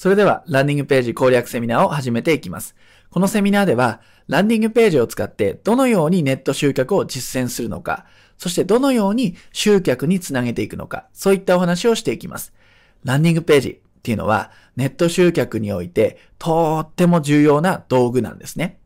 [0.00, 2.74] それでは、ランディングページ攻略セミナーを始めていきます。
[3.10, 8.06] このセミナーでは、ランディングページを使ってどのようにネット集客を実践するのか、
[8.38, 12.54] そしてどのように集客につなげていくのか、そういったお話をしていきます。
[13.04, 18.78] ランディングページっていうのは、ネット集客においてとっても重要な道具なんですね。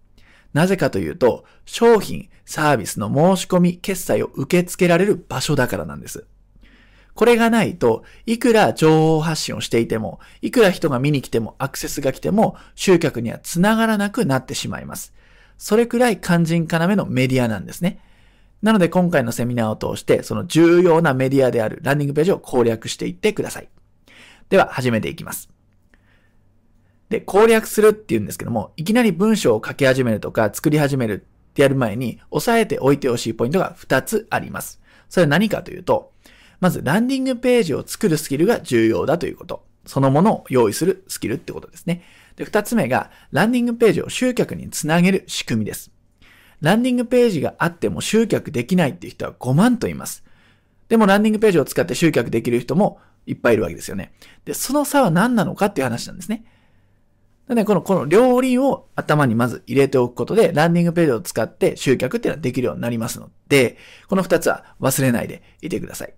[0.53, 6.27] なぜかというと、商品、サービスの申し込み、決済を受け付けられる場所だからなんです。
[7.15, 15.15] これがないと、いくら情報発信をしていても、いくら人が見に来ても、アクセスが来ても、集客には繋がらなくなってしまいます。
[15.57, 18.01] それくらい肝心要のメディアなんですね。
[18.63, 23.69] なので今回のセミナーを通して、その重要なメディアであるランディングページを攻略していってください。
[24.49, 25.51] では、始めていきます。
[27.11, 34.81] で、攻略するっていうんですけども、いきなり文章を書き始めるとか作り始めるってやる前に、押さえておいてほしいポイントが2つあります。
[35.09, 36.14] それは何かというと、
[36.61, 39.65] まずランディングページを作るスキルが重要だということ。
[39.87, 42.03] そのものを用意するスキルってことですね。
[42.37, 45.91] で、2つ目が、ランディングページを集客につなげる仕組みです。
[46.61, 50.25] ランディングページがあっても集客できないっていう人は5万と言います。
[50.89, 54.13] でもランディングページを使って集客できる人もいっぱいいるわけですよね。
[54.45, 56.45] で、その差は何なのかっていう話なんですね。
[57.49, 63.77] で、この、この両輪を頭にまず入れておくことで、ランディングページを使って集客っていうのはできるようになりますので、
[64.09, 66.15] この二つは忘れないでいてください。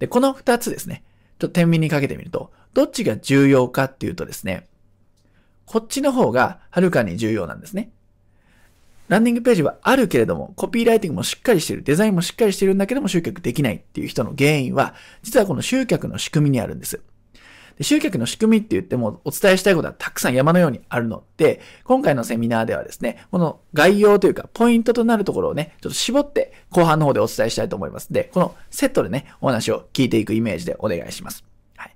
[0.00, 1.04] で、この二つですね、
[1.38, 4.66] ちょっと天秤にかけてみると、どっちが重要かっていうとですね、
[5.66, 7.90] こっちの方がはるかに重要なんですね。
[9.08, 17.00] ランディングページはあるけれども、コピーライティングもしっかりしてる、デザインもしっかりしてるんだけども集客できないっていう人の原因は、実はこの集客の仕組みにあるんです。
[17.82, 28.12] 集客の仕組みって言ってもお伝えしたいことはたくさん山のようにあるので、今回のセミナーではですね、この概要というかポイントとなるところをね、ちょっと絞って後半の方でお伝えしたいと思います。
[28.12, 31.44] で、このセットでね、お話を聞いていくイメージでお願いします。
[31.76, 31.94] はい。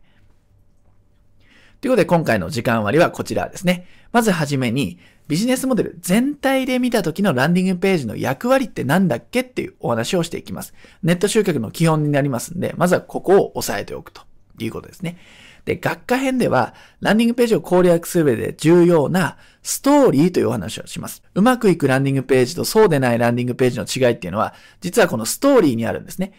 [1.81, 3.87] ということで今回の時間割はこちらですね。
[4.13, 9.41] まずはじめに、ビジネスモデル全体で見た時のランディングページの役割って何だっけ？
[9.41, 10.75] っていうお話をしていきます。
[11.03, 14.21] ネット集客の基本になりますんで、まずはここを押さえておくと
[14.59, 15.17] いうことですね。
[15.65, 21.23] で、学科編では、ランディングページを攻略する上で重要なストーリーというお話をします。
[21.35, 26.33] うまくいくランディングページとそうでないランディングページの違いっていうのは、実はこのストーリーにあるんですね。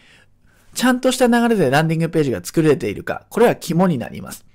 [0.76, 4.46] ちゃんとした流れでランディングページが作れているか、これは肝になります。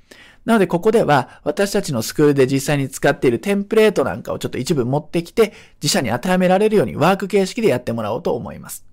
[0.44, 5.52] なので、ここでは、私たちのスクールで実際に使っているテンプレートなんかをちょっと一部持ってきて、
[5.82, 8.89] 自社に当てはめられるようにワーク形式でやってもらおうと思います。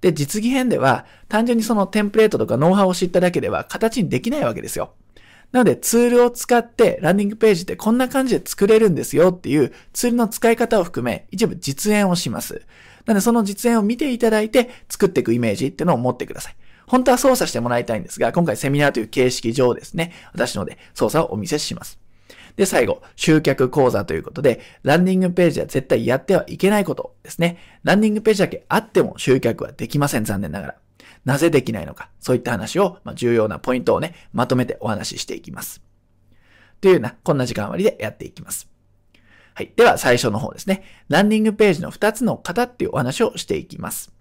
[0.00, 4.92] で、実技編では、単純にそのテンプレートとかノウハウを知っただけでは形にできないわけですよ。
[5.52, 12.62] なので、ツールを使ってランディングページってこんな感じで作れるんですよっていうツールの使い方を含め、一部実演をします。
[13.04, 16.56] なので、その実演を見ていただいて作っていくイメージっていうのを持ってください。
[16.86, 21.99] 本当は操作してもらいたいんですが、今回セミナーという形式上ですね、私ので操作をお見せします。
[22.56, 27.58] で、最後、集客講座ということで、ランディングページは絶対やってはいけないことですね。
[27.82, 30.74] ランディングページだけあっても集客はできません、残念ながら。
[31.24, 35.82] なぜできないのか、そういった話を、まあ、重要なポイントをね、まとめてお話ししていきます。
[36.80, 38.68] というような、こんな時間割でやっていきます。
[39.54, 39.72] はい。
[39.76, 40.82] では、最初の方ですね。
[41.08, 44.12] ランディングページの2つの型っていうお話をしていきます。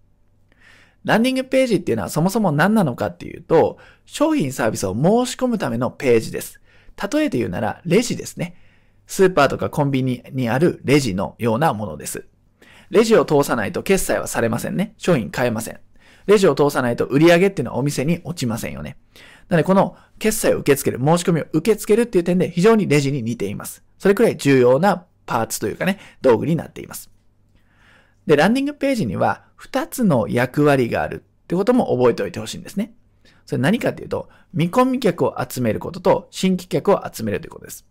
[1.06, 6.59] ランディングページっていうのはそもそも何なのかっていうと、商品サービスを申し込むためのページです。
[7.12, 8.56] 例えて言うなら、レジですね。
[9.08, 12.26] スーパーとかコンビニにあるレジのようなものです。
[12.90, 14.94] レジを通さないと決済はされませんね。
[14.98, 15.80] 商品買えません。
[16.26, 18.98] レジを通さないと売り上げっていうのはお店に落ちませんよね。
[19.48, 23.84] なので、この決済を受け付ける、申し込みを受け付けるっていう点で非常にレジに似ています。
[23.98, 27.09] それくらい重要なパーツというかね、道具になっています。
[28.28, 32.94] で、ランディングページには2つの役割があるってことも覚えておいてほしいんですね。
[33.50, 37.84] それ何かっていうと、見込み客を集めることと新規客を集めるということです。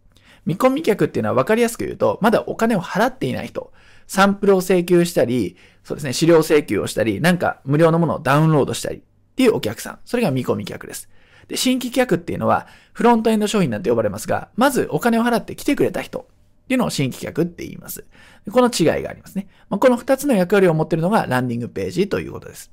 [0.47, 3.73] 見込み客っていうのは分かりやすく言うと、まだお金を払っていない人、
[4.07, 9.01] サンプルを請求したり、そうですね、資料請求をしたり、なんか無料のものをダウンロードしたりっ
[9.35, 9.99] ていうお客さん。
[10.05, 11.09] それが見込み客です。
[11.49, 18.05] で、新規客っていうのは、フロントエンド商品なんて呼ばれますが、まずお金を払って来てくれた人っていうのを新規客って言います。
[18.53, 19.49] この違いがありますね。
[19.71, 22.71] まあ、この二つの役割を持っているのがランディングページということです。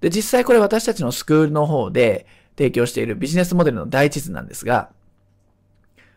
[0.00, 4.90] で、実際これ私たちのスクールの方で提供しているビジネスモデルの第一図なんですが、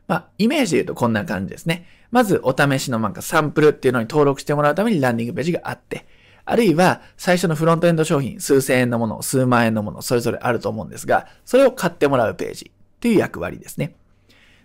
[0.08, 1.86] まあ、イメージで言うとこんな感じですね。
[2.12, 6.06] まず、お試しのなんかサンプルっていうのに登録してもらうためにランディングページがあって、
[6.44, 13.96] あるいは、最初のフロントエンド商品、数千円のもの、数万円のもの、それぞれあると思うんですが、それを買ってもらうページっていう役割ですね。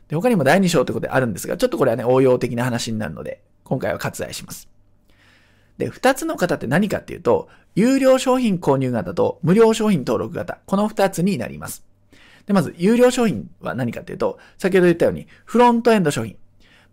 [0.09, 4.69] で、他にも第2章ということであるんですが、ちょっとこれはね、応用的な話になるので、今回は割愛します。
[5.79, 11.85] で、二つの型って何かっていうと、有料商品購入型と無料商品登録型、この二つになります。
[12.47, 16.37] で、まず、有料商品は何かっていうと、先ほど言ったように、フロントエンド商品。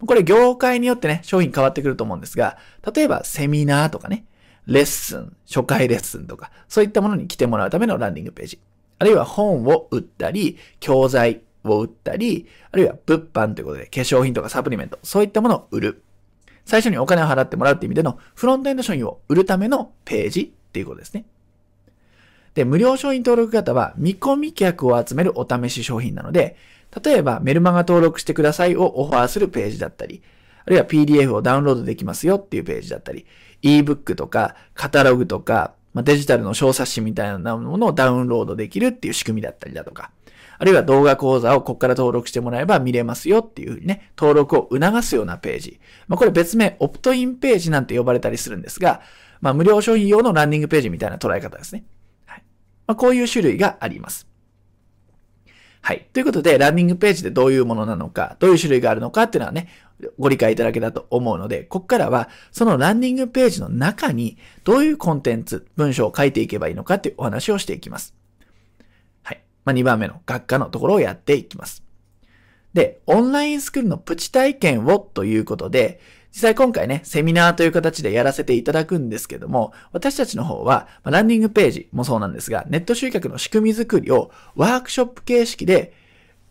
[0.06, 2.58] これ、業界によってね、商品変わってくると思うんですが、
[2.94, 4.26] 例えば、セミナーとかね、
[4.66, 8.60] レッスン、初回レッスンとか、そういったものに来てもらうためのランディングページ。
[9.00, 16.04] あるいは本を売ったり、教材を売ったり、あるいは物販ということで化粧品とかサプリメント、そういったものを売る。
[16.66, 21.26] 最初にお金を払ってもらうって意味でのフロントエンド商品を売るためのページっていうことですね。
[22.54, 26.56] で、無料商品登録型は見込み客を集めるお試し商品なので、
[27.04, 30.22] 例えばメルマガ登録してくださいをオファーするページだったり、
[30.66, 33.26] あるいは PDF をダウンロードできますよっていうページだったり、
[33.64, 40.12] ebook とかカタログとか、まあ、デジタルの小冊子みたいなものをダウンロードできるっていう仕組みだったりだとか、
[40.58, 45.80] あるいは動画講座をここから登録してもらえば見れますよっていうふうにね、登録を促すようなページ。
[46.08, 49.02] まあ、これ別名オプトインページなんて呼ばれたりするんですが、
[49.42, 51.84] まあ、無料商品用のランディングページみたいな捉え方ですね。
[52.26, 52.44] はい。
[52.88, 54.28] まあ、こういう種類があります。
[55.82, 56.08] はい。
[56.14, 59.68] ということで、ランディングページでどういうものなのか、どういう種類があるのかっていうのはね、
[60.18, 68.16] ご理解いただけたと思うので、ここからは、そのランディングページの中に、どういうコンテンツ、文章を書いていけばいいのかっていうお話をしていきます。
[69.66, 71.84] まあ、2番目の学科のところをやっていきます。
[72.74, 76.00] で、オンラインスクールのプチ体験をということで、
[76.32, 85.94] 実際今回ね、セミナーという形でやらせていただくんですけども、私たちの方は、ランディングページもそうなんですが、ネット集客の仕組み作りをワークショップ形式で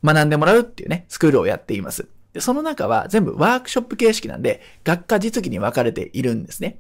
[0.05, 2.07] 学んでもらうっていうね、スクールをやっています。
[2.33, 6.79] で、その中は全部ワークショップ形式なんで、学科実技に分かれているんですね。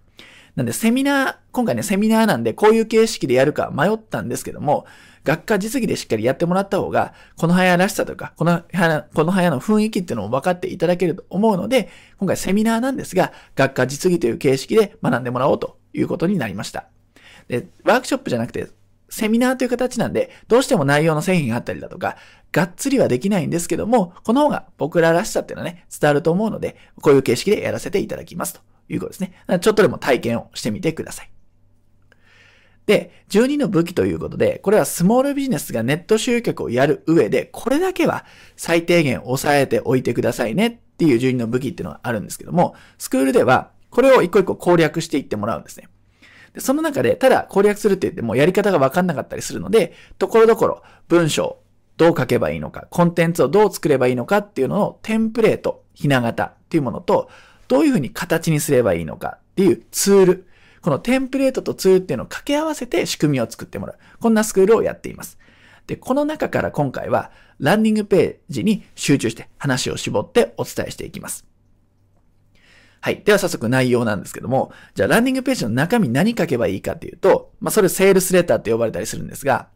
[0.54, 4.86] なんで、セミナー、今回ね、セミナーなんで、こういう形式でやるか迷ったんですけども、
[5.24, 11.88] 学科実技でしっかりやってもらった方が、この早らしさとか、この早、この早の雰囲気っていうのを分かっていただけると思うので、
[12.18, 16.86] 今回セミナーなんですが、学科実技という形式で学んでもらおうということになりました。
[17.48, 18.68] で、ワークショップじゃなくて、
[19.08, 22.16] セミナーという形なんで、どうしても内容の製品があったりだとか、
[22.50, 29.32] がっつりはできないんですけども、この方が僕ららしさっていうのはね、伝わると思うので、こういう形式でやらせていただきますということですね。
[29.60, 31.31] ちょっとでも体験をしてみてください。
[32.86, 38.24] で、12の武器ということで、これはスモールビジネスがネット集客をやる上で、これだけは
[38.56, 45.88] 最低限抑えておいてくださいねっていう12の武器っていうのがあるんですけども、スクールではこれを一個一個攻略していってもらうんですね。
[46.54, 51.58] でその中で、ただ攻略するって言ってもやり方がわかんなかったりするので、ところどころ文章、
[51.96, 57.30] どう書けばいいのか、コンテンツをどう作ればいいのかっていうのをテンプレート、ひな形っていうものと、
[57.68, 60.46] どういうふうに形にすればいいのかっていうツール、
[60.82, 63.98] このテンプレートとツールっていうのを掛け合わせて仕組みを作ってもらう。
[64.20, 65.38] こんなスクールをやっています。
[65.86, 71.46] で、この中から今回はランディングページに集中して話を絞ってお伝えしていきます。
[73.00, 73.22] はい。
[73.24, 79.68] では早速内容なんですけども、じゃあランディングページの中身何書けばいいかっていうと、まあそれセールスレターって呼ばれたりするんですが、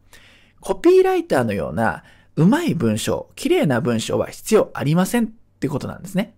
[0.61, 2.03] コピーライターのような
[2.37, 5.27] うまい文章、綺麗な文章は必要ありませんっ
[5.59, 6.35] てことなんですね。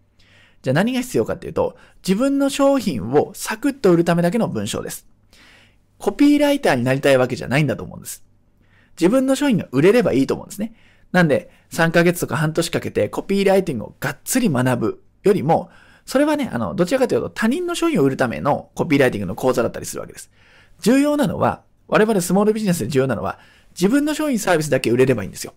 [0.61, 5.07] じゃあ何が必要かっていうと、自分の商品をサクッと売るためだけの文章です。
[5.97, 8.23] コピーライターになりたいわけじゃないんだと思うんです。
[8.99, 10.73] 自分の商品が売れればいいと思うんですね。
[11.11, 15.69] なんで、3ヶ月とか半年かけてコピーライティングをがっつり学ぶよりも、
[16.05, 20.31] それはね、あの、どちらかというと他人の商品を売るためのコピーライティングの講座だったりするわけです。
[20.81, 23.39] 重要なのは、我々スモールビジネスで重要なのは、
[23.71, 25.53] 自分の商品サービスだけ売れればいいんですよ。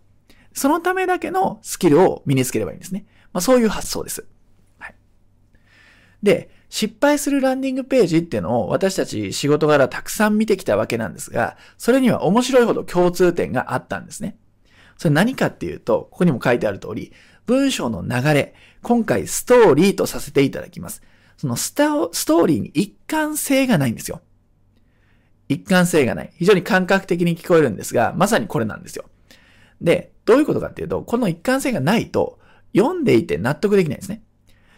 [0.52, 3.06] そのためだけのスキルを身につければいいんですね。
[3.32, 4.26] まあ、そういう発想です。
[6.22, 14.36] で、失敗するランディングページっていうのを私たち仕事柄たくさん見てきたわけなんですが、それには面白いほど共通点があったんですね。
[14.96, 17.12] それ何かっていうと、ここにも書いてある通り、
[17.46, 21.02] 文章の流れ、今回ストーリーとさせていただきます。
[21.36, 24.20] そのスタストーリーに一貫性がないんですよ。
[25.48, 26.32] 一貫性がない。
[26.36, 29.04] 非常に感覚的に聞こえるんですが、まさにこれなんですよ。
[29.80, 32.38] で、どういうことかっていうと、この一貫性がないと、
[32.74, 34.22] 読んでいて納得できないんですね。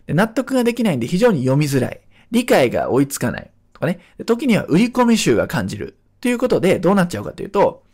[0.06, 2.00] で納得ができないんで非常に読みづらい。
[2.30, 3.50] 理解が追いつかない。
[3.73, 4.00] とかね。
[4.26, 5.96] 時には売り込み集が感じる。
[6.20, 7.84] ということで、どうなっちゃうかというと、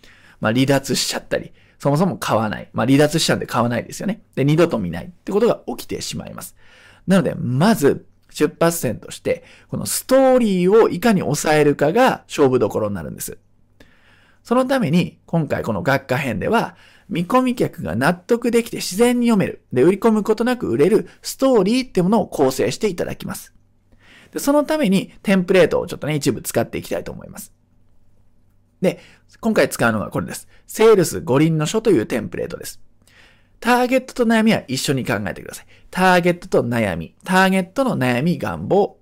[0.40, 2.68] まあ離脱しちゃったり、そもそも買わない。
[2.72, 4.22] まあ離脱しちゃうんで買わないですよね。
[4.34, 6.56] で、二度と見ないってことが起きてしまいます。
[7.06, 13.38] なので、まず、出発点として、このストーリーをいかに抑えるかが勝負どころになるんです。
[14.42, 16.76] そのために、今回この学科編では、
[17.08, 19.64] 見込み客が納得できて自然に読める。
[19.72, 23.52] で、売り込むことなく売れるストーリーってものを構成していただきます。
[24.32, 27.52] で、そのためにテンプレートをちょっとね、一部使っていきたいと思います。
[28.80, 29.00] で、
[29.40, 30.48] 今回使うのがこれです。
[30.66, 32.80] セールス五輪の書というテンプレートです。
[33.58, 35.66] ターゲットと悩みは一緒に考えてください。
[35.90, 37.14] ターゲットと悩み。
[37.24, 38.98] ターゲットの悩み、願望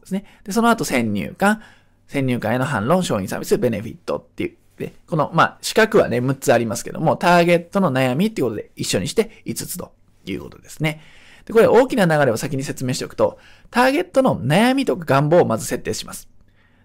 [0.00, 0.24] ですね。
[0.44, 1.60] で、その後先入観。
[2.06, 9.92] 先入観への反論、商品サービス、ベネフィットっていうで、この、まあ、四角はね、6つありますけども、ターゲットの悩みっていうことで一緒にして5つと
[10.24, 11.00] いうことですね。
[11.44, 13.38] で、これ大きな流れを先に説明しておくと、
[13.70, 16.28] ターゲットの悩みとか願望をまず設定します。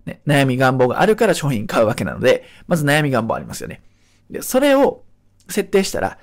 [0.06, 3.82] ね、悩み願望があるから商品買うわけなので、まず悩み願望ありますよね。
[4.30, 5.04] で、それを
[5.50, 6.20] 設定したら、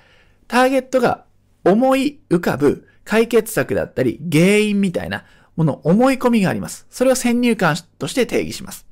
[0.47, 1.25] ターゲットが
[1.65, 5.25] 思い浮かぶ解決策だったり、原因みたいな
[5.57, 6.87] もの、思い込みがあります。
[6.91, 8.87] それを先入観として定義します。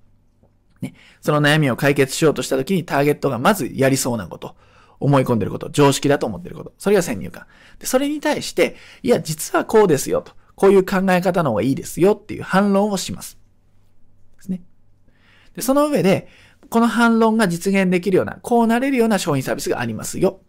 [0.83, 4.57] ね、その悩みを解決しようとしたときにターゲットがまずやりそうなこと、
[5.01, 7.47] 思い込んでること、常識だと思ってること、それが先入観。
[7.79, 13.39] で、それに対して、いや、実はこうですよと、こういう考え方の方がいいですよっていう反論をします。
[14.37, 14.63] ですね。
[15.55, 16.29] で、その上で、
[16.69, 20.41] この反論が実現できるような、こうなれるような商品サービスがありますよ。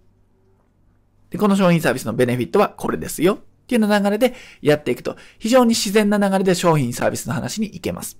[1.29, 3.35] で、この商品サービスのベネフィットはこれですよ。
[3.35, 8.19] っていうような流れでやっていくと、非常に自然な流れで商品サービスの話に行けます。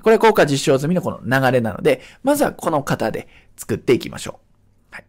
[0.00, 4.40] これ効果実証済みのこの流れなので、まずはこの型で作っていきましょ
[4.92, 4.94] う。
[4.94, 5.04] はい、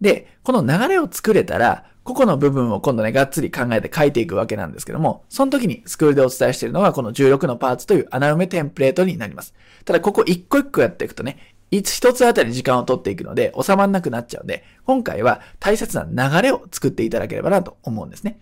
[0.00, 9.54] で、この流れを作れたら、個々の部分を今度ね、がっつり考えて書いていくわけなんですけども、その時にスクールでお伝えしているのはこの16のパーツという穴埋めテンプレートになります。
[9.86, 18.38] ただここ一個一個やっていくとね、一つあたり時間を取っていくので収まらなくなっちゃうんで、今回は大切な流れを作っていただければなと思うんですね。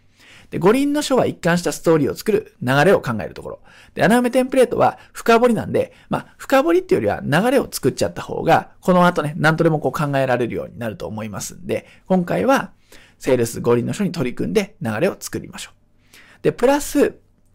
[0.52, 3.60] で、五輪の書は一貫したストーリーを作る流れを考えるところ。
[3.94, 12.72] で、穴埋めテンプレートは深掘りなんで、まあ、深掘りっていうよりは流れを作っちゃった方が、この後ね、何とでもこう考えられるようになると思いますんで、今回は、
[13.18, 16.42] セールス五輪の書に取り組んで流れを作りましょう。
[16.42, 17.14] で、プラス、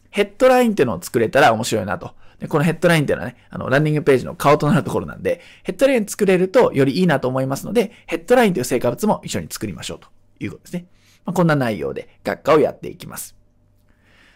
[0.09, 2.15] ヘッドラインっていうのを作れたら面白いなと。
[2.39, 10.07] で、このヘッドラインっていうのはね、あの、ランディングページの顔となるところなんで、ヘッドライン作れるとよりいいなと思いますので、ヘッドラインという成果物も一緒に作りましょうと
[10.39, 10.85] いうことですね。
[11.27, 13.35] まあ、こんな内容で学科をやっていきます。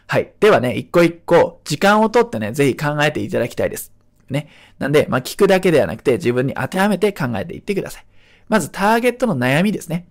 [0.08, 0.34] はい。
[0.42, 3.94] ではね、一個一個時間をとってね、ぜひ考えていただきたいです。
[4.30, 4.50] ね。
[4.78, 8.06] なんで、まあ、聞くだけではなくて自分に当てはめて考えていってください。
[8.50, 10.06] まずターゲットの悩みですね。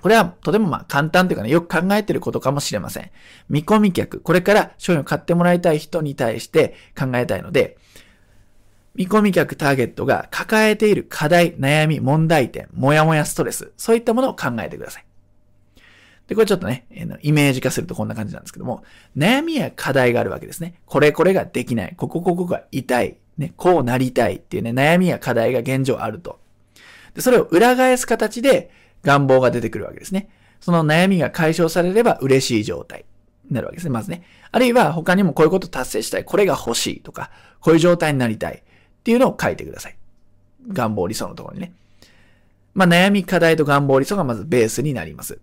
[0.00, 3.10] これはとてもま簡単というかね、よく考えていることかもしれません。
[3.48, 7.78] 見込み客、これから商品を買ってもらいたい人に対して考えたいので、
[8.96, 15.04] 見込み客ターゲットが抱えている課題、悩み、問題点、もやもやストレス、そういったものを考えてください。
[16.28, 16.86] で、これちょっとね、
[17.22, 18.84] イメージ化するとこんな感じなんですけども、
[19.16, 20.74] 悩みや課題があるわけですね。
[20.86, 21.94] これこれができない。
[21.96, 23.16] ここここが痛い。
[23.38, 26.38] ね、こうなりたいっていうね、悩みや課題が現状あると。
[27.14, 28.70] で、それを裏返す形で、
[29.02, 30.28] 願望が出てくるわけですね。
[30.60, 33.04] その悩みが解消されれば嬉しい状態
[33.48, 34.22] になるわけですね、まずね。
[34.52, 38.62] あるいは他にもこういうこと達成したい、これが欲しいとか、こういう状態になりたいっ
[39.02, 39.96] ていうのを書いてください。
[40.68, 41.72] 願望理想のところにね。
[42.74, 45.40] まあ悩み、課題と願望理想がまずベースになります。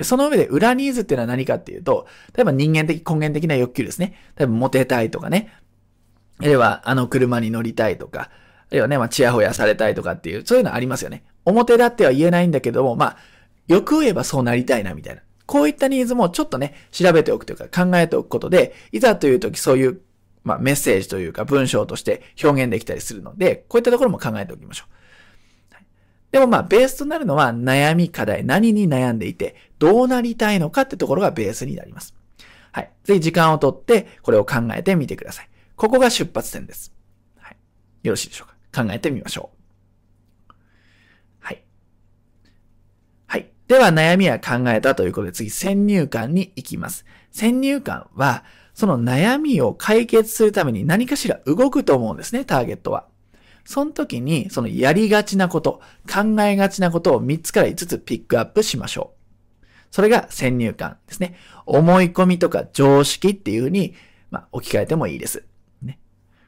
[0.00, 4.16] その上で裏ニーズっていうのは何かっていうと、例えば人間的根源的な欲求ですね。
[4.36, 5.52] 例えばモテたいとかね。
[6.38, 8.30] あるいはあの車に乗りたいとか、あ
[8.72, 11.24] るいはね、まあ、チヤホヤされたいとかっていう、そういうのありますよね。
[11.44, 13.16] 表立っては言えないんだけども、まあ、
[13.68, 15.22] よく言えばそうなりたいなみたいな。
[15.46, 20.00] こういったニーズもちょっとね、調べておくというか考えておくことで、いざという時そういう、
[20.44, 25.01] まあ、メッセージというか文章として表現できたりするので、こういったところも考えておきましょう。
[26.32, 32.14] でもまあ、ベースとなるのは悩み課題、何に悩んでいて、どうなりたいのかってところがベースになります。
[32.72, 32.90] はい。
[33.04, 35.48] ぜひ時間をとって、これを考えてみてください。
[35.76, 36.92] ここが出発点です。
[37.36, 37.56] はい。
[38.02, 38.84] よろしいでしょうか？
[38.84, 39.50] 考えてみましょ
[40.50, 40.54] う。
[41.40, 41.62] はい。
[43.26, 47.04] はいでは悩みは考えたということで次先入観に行きます。
[47.30, 53.06] 先入観はその悩みを解決するために何かしら動くと思うんですね、ターゲットは。
[53.64, 55.80] その時にそのやりがちなこと、
[56.12, 59.66] 考えがちなことを3つから5つピックアップしましょう。
[59.90, 61.36] それが先入観ですね。
[61.66, 63.94] 思い込みとか常識っていうふうに、
[64.30, 65.44] まあ、置き換えてもいいです。
[65.82, 65.98] ね、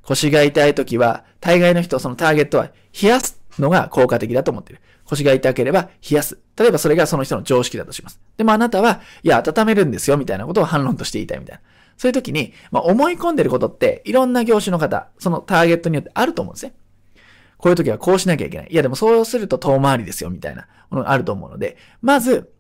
[0.03, 4.83] 腰が痛い時は、大概の人、そのターゲットは冷やすのが効果的だと思っている。
[5.05, 6.39] 腰が痛ければ冷やす。
[6.57, 8.19] 例えばそれがその人の常識だとします。
[8.39, 11.63] でもあなたは、いや、温めるんですよ、みたいなことを反論として言いたいみたいな。
[11.97, 16.75] そういう時に、まあ、思い込んでることって、いろんな業種の方、そのターゲットによってあると思うんですね。
[17.65, 18.69] こういう時はこうしなきゃいけない。
[18.71, 22.53] いや、でもそうすると遠回りですよ、みたいなものがあると思うので、まず、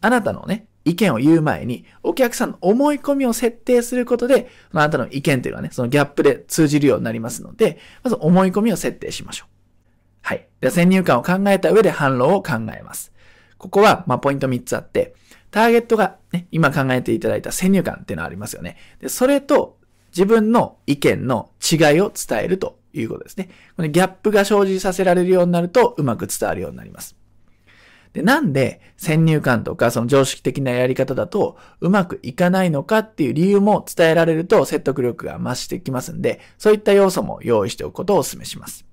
[0.00, 9.50] あなたのね、意見を言う前に、お客さんの思い込みを設定することで、あなたの意見というのはね、そのギャップで通じるようになりますので、まず思い込みを設定しましょう。
[10.20, 10.46] はい。
[10.60, 13.10] では先入観を考えた上で反論を考えます。
[13.58, 15.16] ここは、まあ、ポイント3つあって、
[15.50, 18.76] ターゲットが、ね、今考えていただいた先入観っていうのはありますよね。
[19.00, 19.76] で、それと
[20.10, 23.48] 自分の意見の違いを伝えるということですね。
[23.76, 27.16] このギャップが生じさせられるようになると、うまく伝わるようになります。
[28.12, 38.84] で、なんで先入観とかその常識的なやり方だとうまくいかないのかっていう理由も伝えられると説得力が増してきますんで、そういった要素も用意しておくことをお勧めします。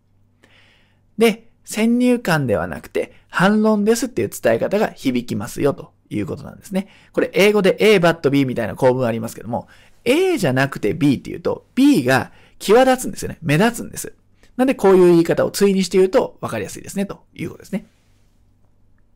[1.17, 6.87] で、先入観ではなくて反論ですっていう伝え方が響きますよということなんですね。
[7.11, 9.67] これ英語で A, but B みたいな構文ありますけども、
[10.05, 13.37] A じゃなくて B っていうと B が際立つんですよね。
[13.41, 14.13] 目立つんです。
[14.57, 17.85] なんでこういう言い方を対にして言うと分かりやすいですねということですね。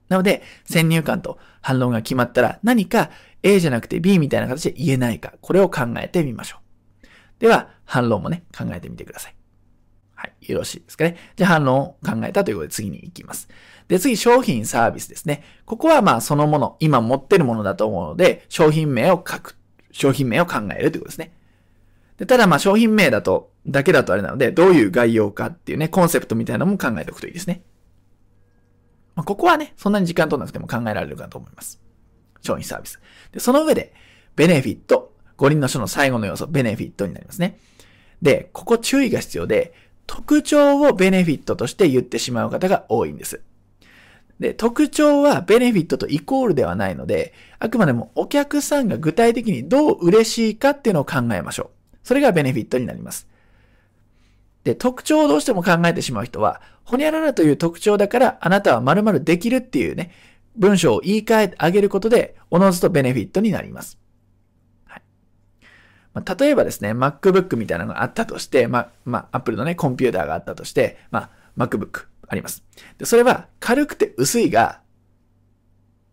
[0.09, 3.09] なので、先入観と反論が決まったら何か
[3.41, 6.63] A じゃなくて B みたいな形で言えないか、これを考えてみましょう。
[7.39, 9.35] では、反論もね、考えてみてください。
[10.15, 10.51] はい。
[10.51, 11.17] よろしいですかね。
[11.35, 13.49] じゃあ反論を考えたということで次に行きます。
[13.87, 15.43] で、次、商品サービスですね。
[15.65, 19.57] ここはまあそのもの、今持ってるものだと思うので、商品名を書く。
[19.91, 21.33] 商品名を考えるということですね。
[22.25, 27.63] ただまあ商品名だと、だけだとあれなので、どういう概要かっていうね、コンセプトみたいなのも考えておくといいですね。
[29.15, 31.81] まあ、ここはね、そんなに時間取らなくても考えられるかと思います。
[32.41, 32.99] 商品サービス。
[33.31, 33.93] で、その上で、
[34.35, 35.13] ベネフィット。
[35.37, 37.57] 五輪の書の最後の要素、ベネフィットになりますね。
[38.21, 39.73] で、ここ注意が必要で、
[40.05, 43.41] 特徴をベネフィットとして言ってしまう方が多いんです。
[44.39, 51.82] で、特徴はベネフィットとイコールではないので、あくまでもお客さんが具体的にどう嬉しいかっていうのを考えましょう。
[52.03, 53.27] それがベネフィットになります。
[54.63, 60.11] で、特徴をどうしても考えてしまう人は、ほにゃららという特徴だからあなたは〇〇できるっていうね、
[60.55, 63.97] 文章を言い換えてあげることで、おのずとベネフィットになります。
[64.85, 65.01] はい。
[66.13, 72.63] まあ、例えばですね、MacBook みたいなのがあったとして、ま、まあ、Apple のね、コンピューターがあったとして、まあ、MacBook あります。
[72.97, 74.81] で、それは軽くて薄いが、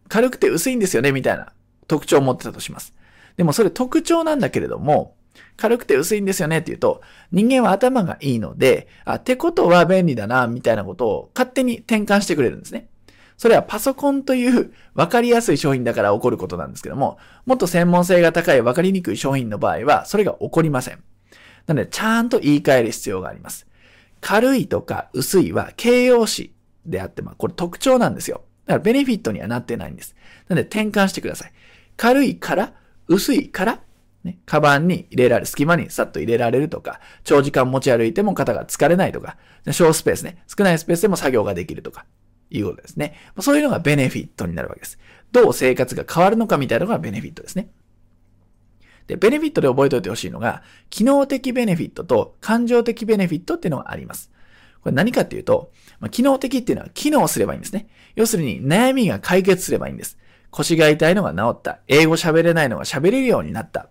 [0.09, 1.53] 軽くて薄いんですよね、みたいな
[1.87, 2.95] 特徴を持ってたとします。
[3.37, 5.17] でもそれ特徴なんだけれども、
[5.57, 12.89] 軽くて薄いんですよねって言うと、人間は頭がいいので、あ、ってことは便利だな、みたいなことを勝手に転換してくれるんですね。
[13.37, 21.03] それはパソコンという分かりやすい商品だから起こることなんですけども、もっと専門性が高い分かりにくい商品の場合は、それが起こりません。
[21.67, 23.67] なので、ちゃんと言い換える必要があります。
[24.21, 26.53] 軽いとか薄いは形容詞
[26.85, 28.43] であって、まあ、これ特徴なんですよ。
[28.67, 30.15] だからベネフィットにはなってないんです。
[30.49, 31.53] なので転換してください。
[31.97, 32.75] 軽いから
[33.09, 33.81] 薄いから
[34.25, 39.37] ね、カバンに入れられる、隙間にさっと入れられるとか、長時間持ち歩いても肩が疲れないとか、
[39.71, 42.05] 小スペースね、少ないスペースでも作業ができるとか、
[42.51, 43.15] いうことですね。
[43.41, 44.99] そういうのがベネフィットになるわけです。
[45.33, 47.71] どう生活が変わるのかみたいなのがベネフィットですね。
[49.07, 54.31] で、ベネフィットで覚えておいてほしいのが、機能的ベネフィットと感情的ベネフィットっていうのがあります。
[54.83, 57.89] これ何かっていうと、まあ、機能的っていうのは機能すればいいんですね。
[58.17, 60.19] 要するに悩みが解決すればいいんです。
[60.51, 61.81] 腰が痛いのが治った。
[61.87, 63.91] 英語喋れないのが喋れるようになった。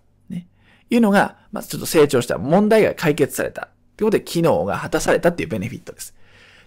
[0.90, 3.68] いうのが、まあ、ちょっと成長した問題が解決された。
[3.96, 6.14] ということで、機能が果たされたっていうベネフィットです。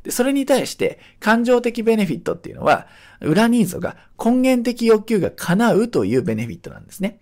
[0.03, 2.87] で、それに対して、感情的ベネフィットっていうのは、
[3.21, 7.19] 裏ニーズが根源的欲求が叶うというベネフィットなんですね。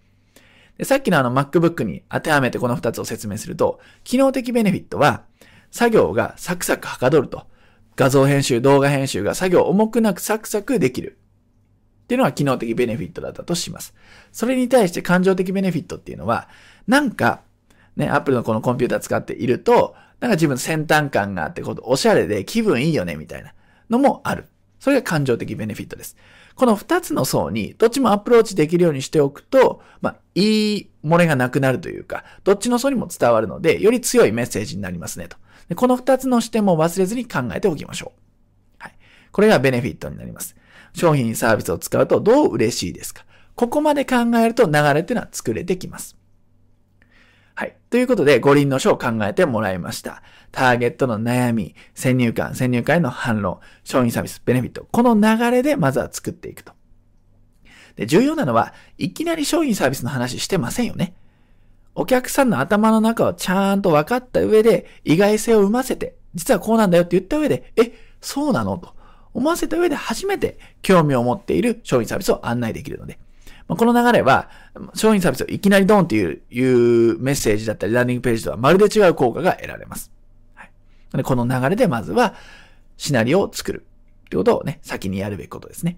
[0.77, 5.23] でさっきのあの MacBook に当てはめてこの2つを説明すると、機能的ベネフィットは、
[5.69, 7.47] 作業がサクサクはかどると。
[7.95, 11.17] 画像編集、動画編集が作業重くなくサクサクできる。
[12.03, 13.93] っていうのが機能的ベネフィットだったとします。
[14.31, 16.49] それに対して感情的ベネフィットっていうのは、
[16.87, 17.41] なんか、
[17.95, 23.53] ね、Apple のこのコンピューター使っていると、なんか自分先端感があって、こうおしゃれで気分いいよね、みたいな
[23.89, 24.45] のもある。
[24.79, 26.15] それが感情的ベネフィットです。
[26.55, 35.37] この二つの層にどっちもアプローチできるようにしておくと、まあ、いい漏れがなくなるというか、どっちの層にも伝わるので、より強いメッセージになりますねと。
[35.69, 38.83] でこの二つの視点も忘れずに考えておきましょう。
[38.83, 38.95] はい。
[39.31, 40.55] これがベネフィットになります。
[40.93, 43.25] 商品サービスを使うとどう嬉しいですか？
[43.55, 46.17] ここまで考えると流れっていうのは作れてきます。
[47.61, 47.77] はい。
[47.91, 50.23] ということで、五輪の書を考えてもらいました。
[50.51, 54.87] ターゲットの悩み、先入観、先入観への反論、商品サービス、ベネフィット。
[54.91, 56.73] この流れでまずは作っていくと。
[57.97, 61.13] で、重要なのは、いきなり商品サービスの話してませんよね。
[61.93, 68.79] お客さんの頭の中をちゃんと分かった上で、意外性を生ませて、実はこうなんだよって言った上で、え、そうなの？
[68.79, 68.95] と
[69.35, 73.19] 思わせた上で初めて興味を持っている商品サービスを案内できるので。
[73.71, 74.49] まこの流れは、
[74.93, 80.11] 商品サービスをいきなりドンっていういうメッセージだったり、ランディングページとはまるで違う効果が得られます。
[80.55, 80.65] は
[81.19, 82.35] い、この流れでまずは、
[82.97, 83.85] シナリオを作る。
[84.25, 85.97] ってことをね、先にやるべきことですね。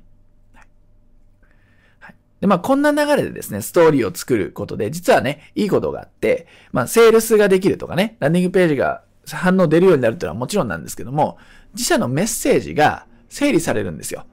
[2.41, 11.37] で、まあ、こんな流れでですね、ストーリーを作ることで、実はね、いいことがあって、まあ、セールスができるとかね、ランディングページが反応出るようになるっていうのはもちろんなんですけども、
[11.73, 14.25] 自社のメッセージが整理されるんですよ。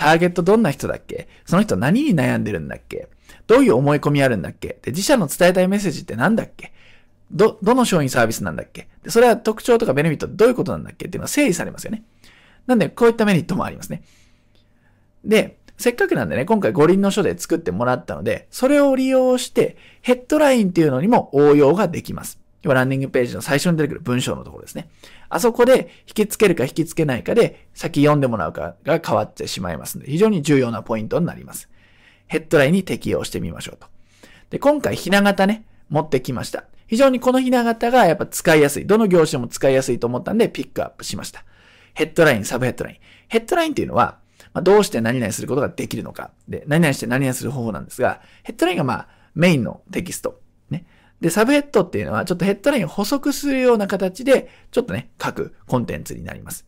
[0.00, 1.28] ターゲットどんな人だっけ？
[1.44, 3.08] その人何に悩んでるんだっけ？
[3.46, 4.78] どういう思い込みあるんだっけ？
[4.82, 6.72] で、自社の伝えたいメッセージって何だっけ？
[7.30, 8.88] ど、どの商品サービスなんだっけ？
[9.02, 11.06] で、それは特徴とかベネフィットどういうことなんだっけ？
[11.06, 12.02] っていうのは整理されますよね。
[12.66, 14.02] なんで、こういったメリットもありますね。
[15.24, 22.40] で、せっかくなんでね、今回五輪の書で作ってもらったので、それを利用して、ヘッドラインっていうのにも応用ができます。
[22.62, 24.90] 要はランディングページの最初に出てくる文章のところですね。
[25.30, 31.70] あそこで引き付けるか引き付けないかで先読んでもらうかが変わってしまいますので、非常に重要なポイントになります。
[32.26, 33.86] ヘッドラインに適用してみましょうと。
[34.50, 36.64] で、今回ひな型ね、持ってきました。
[36.88, 38.86] 非常にこのひな型がやっぱ使いやすい。
[38.86, 41.44] どの業種でも使いやすいと思ったんでピックアップしました。
[41.94, 42.96] ヘッドライン、サブヘッドライン。
[43.28, 44.18] ヘッドラインっていうのは、
[44.52, 46.32] まあ、どうして何々することができるのか。
[46.48, 50.40] で、何々して何々する方法なんですが、ヘッドラインがまあ、メインのテキスト。
[51.20, 56.66] で、サブヘッドっていうのは、ちょっとヘッドラインを補足するような形で、ちょっとね、書くコンテンツになります。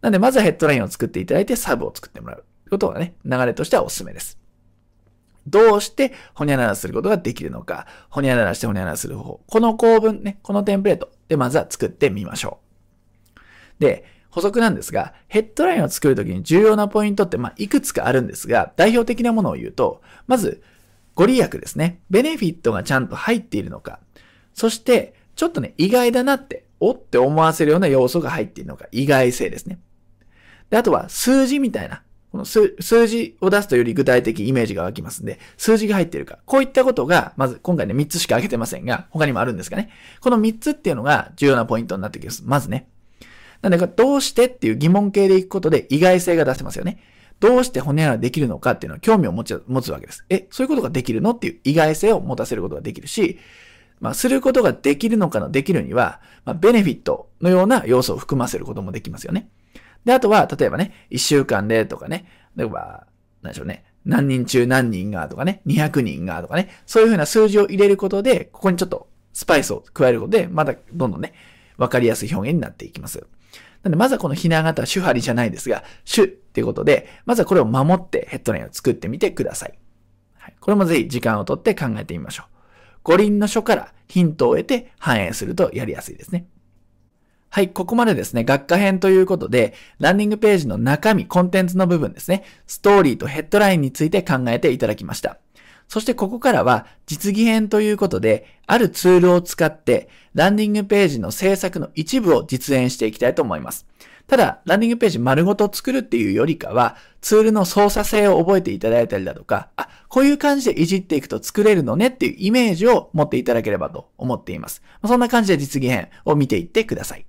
[0.00, 4.38] なんで、まずはヘッドラインを作っていただいて、サブを作ってもらうことがね、流れとしてはお勧めです。
[5.48, 9.40] どうしてほにゃららすることができるのか、ほにゃららしてほにゃららする方法。
[9.46, 12.60] この構文ね、このテンプレートでまずは作ってみましょ
[13.80, 13.80] う。
[13.80, 20.62] で、補足なんですが、ヘッドラインを作るときに重要なポイントって、まあ、いくつかあるんですが、代表的なものを言うと、まず、
[21.18, 22.00] ご利益ですね。
[22.10, 23.98] ベネフィットがちゃんと入っているのか。
[24.54, 28.86] そして、ちょっとね、意外だなって、おって思わせるような要素が入っているのか。
[28.92, 29.80] 意外性ですね。
[30.70, 32.04] で、あとは、数字みたいな。
[32.30, 32.76] この数
[33.08, 36.38] 字を出すとより具体的イメージが湧きますんで、数字が入っているか。
[36.46, 39.90] こういったことが、まず今回ね、3つしか挙げてませんが、他にもあるんですかね。
[40.20, 42.44] この3つっていうのが重要なポイントになってきます。
[42.46, 42.86] まずね。
[43.60, 47.02] なんでか、どうしてっていう疑問形でいくことで意外性が出せますよね。
[47.40, 50.24] どうして骨穴できるのかっていうのは興味を持ち持つわけです。
[50.28, 53.38] え、そういうことができるのっていう意外性を持たせることができるし、
[54.00, 59.48] まあ、することができるのかのできるには、まあ、ベネフィットのような要素を含ませることもできますよね。
[60.04, 63.06] で、あとは、例えばね、1週間でとかね、例えば、
[63.42, 71.34] 何でしょうね、何人中何人がとかね、200人がとかね、そういうふうな数字を入れることで、ここにちょっとスパイスを加えることで、まだどんどんね、
[71.76, 73.26] わかりやすい表現になっていきます。
[73.82, 79.78] なんで、まずはこのひな形、主張りじゃないですが、主っていうことで、まずはこれを守ってヘッドラインを作ってみてください。
[80.36, 82.46] はい、これもぜひ時間をとって考えてみましょう。
[83.04, 86.46] 五輪の書からヒントを得て反映するとやりやすいですね。
[87.50, 95.38] はい、ここまでですね、学科編ということで、ランディングページの中身、コンテンツの部分ですね、ストーリーとヘッドラインについて考えていただきました。
[95.88, 103.86] そしてここからは実技編ということで、あるツールを使ってランディングページの制作の一部を実演していきたいと思います。
[104.26, 114.82] ただ、ランディングページ丸ごと作るっていうよりかは、ツールの操作性を覚えていただいたりだとか、あ、こういう感じでいじっていくと作れるのねっていうイメージを持っていただければと思っています。
[115.06, 117.24] そんな感じで実技編を見ていってください。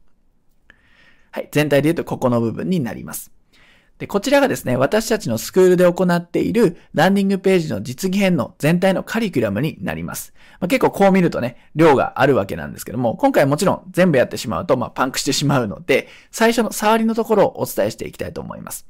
[1.32, 1.48] はい。
[1.54, 3.32] 全体で言うとここの部分になります。
[4.00, 10.34] で、こちらがですね、私たちのスクールで行っているランディングページの実技編の全体のカリキュラムになります。
[10.62, 18.88] まあ、結構こう見るとね、量があるわけなんですけども、今回もちろん全部やってしまうと、まあ、パンクしてしまうので、最初の触りのところをお伝えしていきたいと思います。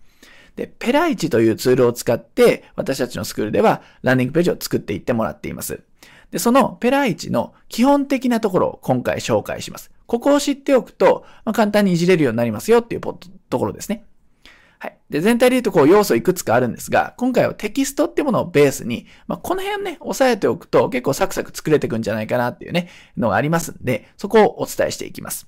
[0.56, 5.82] で、ペライチというツールを使って、私たちのスクールではランディングページを作っていってもらっています。
[6.30, 9.90] で、そのペライチの基本的なところを今回紹介します。
[10.06, 14.06] ここを知っておくと、まあ、簡単にいじれるようになりますよっていうところですね。
[14.80, 14.98] はい。
[15.10, 25.48] で、全体で言うとこう要素いくつかあるんですが、今回はテキストってものをベースに、まあ、この辺ね、押さえておくと結構サクサク作れてくんじゃないかなっていうね、のがありますんで、そこをお伝えしていきます。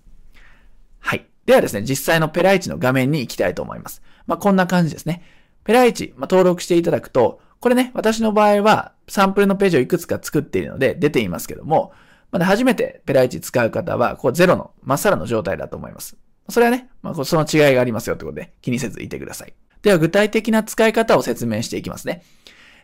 [0.99, 1.25] はい。
[1.45, 4.01] ではですね、実際のペライチの画面に行きたいと思います。
[4.27, 5.23] まあ、こんな感じですね。
[5.63, 11.93] ペライチ、まあ、登録していただくと、これね、私の場合はサンプルのページをいくつか作っているので出ていますけども、
[12.31, 16.17] まだ初めてペライチ使う方は、こうゼロのまっさらの状態だと思います。
[16.49, 19.53] それはね、まあ、その違いがありますよってことで気にせずいてください。
[19.81, 22.23] では具体的な使い方を説明していきますね。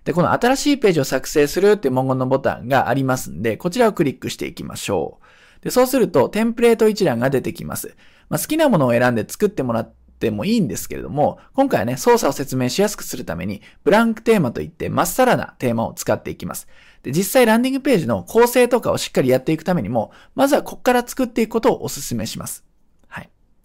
[0.04, 5.20] で、この新しいページを作成するっていう文言のボタンがありますんで、こちらをクリックしていきましょ
[5.62, 5.63] う。
[5.63, 7.96] で、そうするとテンプレート一覧が出てきます。
[8.30, 16.67] まあ、好きなものを選んで作ってもらってもいいんですけれども、今回はね、操作を説明しやすくするために、ブランクテーマといってまっさらなテーマを使っていきます。
[17.04, 22.66] で、実際ランディングページの構成とかをしっかりやっていくためにも、まずはここから作っていくことをお勧めします。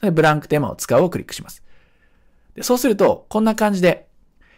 [0.02, 1.62] で、ブランクテーマを使うをクリックします。
[2.54, 4.06] で、そうすると、こんな感じで、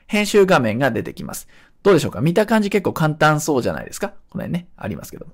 [0.07, 1.49] 編集画面が出てきます。
[1.83, 2.21] どうでしょうか？
[2.21, 4.09] 見た感じ結構簡単そうじゃないですか？
[4.31, 5.27] この辺ね、ありますけど。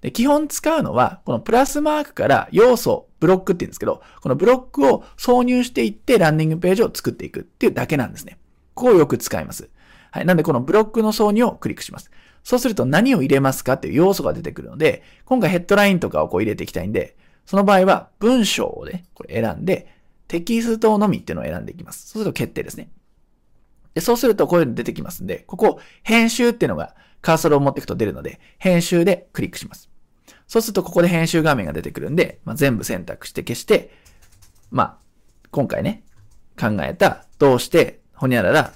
[0.00, 8.38] で、基本使うのは、このプラスマークから要素、ブロックって言うんですけど、このブロックを挿入していってランディングページを作っていくっていうだけなんですね。
[8.74, 9.68] ここをよく使います。
[10.10, 10.24] はい。
[10.24, 12.10] なんで、このブロックの挿入をクリックします。
[12.44, 19.94] そうすると何を入れますかっていう要素が出てくるので、今回ヘッドラインとかをこう入れていきたいんで、その場合は文章をね、これ選んで、
[20.28, 22.08] テキストのみっていうのを選んでいきます。
[22.08, 22.90] そうすると決定ですね。
[23.94, 29.88] で、そうするとこういうの出てきますんで、ここ、編集っていうのがカーソルを持っていくと出るので、編集でクリックします。
[30.48, 33.90] そうするとここで編集画面が出てくるんで、まあ、全部選択して消して、
[34.70, 34.98] まあ、
[35.50, 36.04] 今回ね、
[36.58, 38.72] 考えた、どうして、ほにゃらら、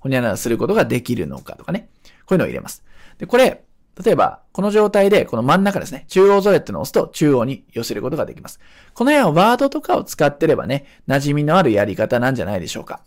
[0.00, 1.88] ほにゃららすることができるのかとかね。
[2.26, 2.84] こういうのを入れます。
[3.18, 3.64] で、これ、
[4.04, 8.60] 例えば、この状態で、この真ん中ですね、中央ぞれってのを押すと中央に寄せることができます。
[8.94, 13.02] この辺はワードとかを使ってればね、馴染みのあるやり方なんじゃないでしょうか。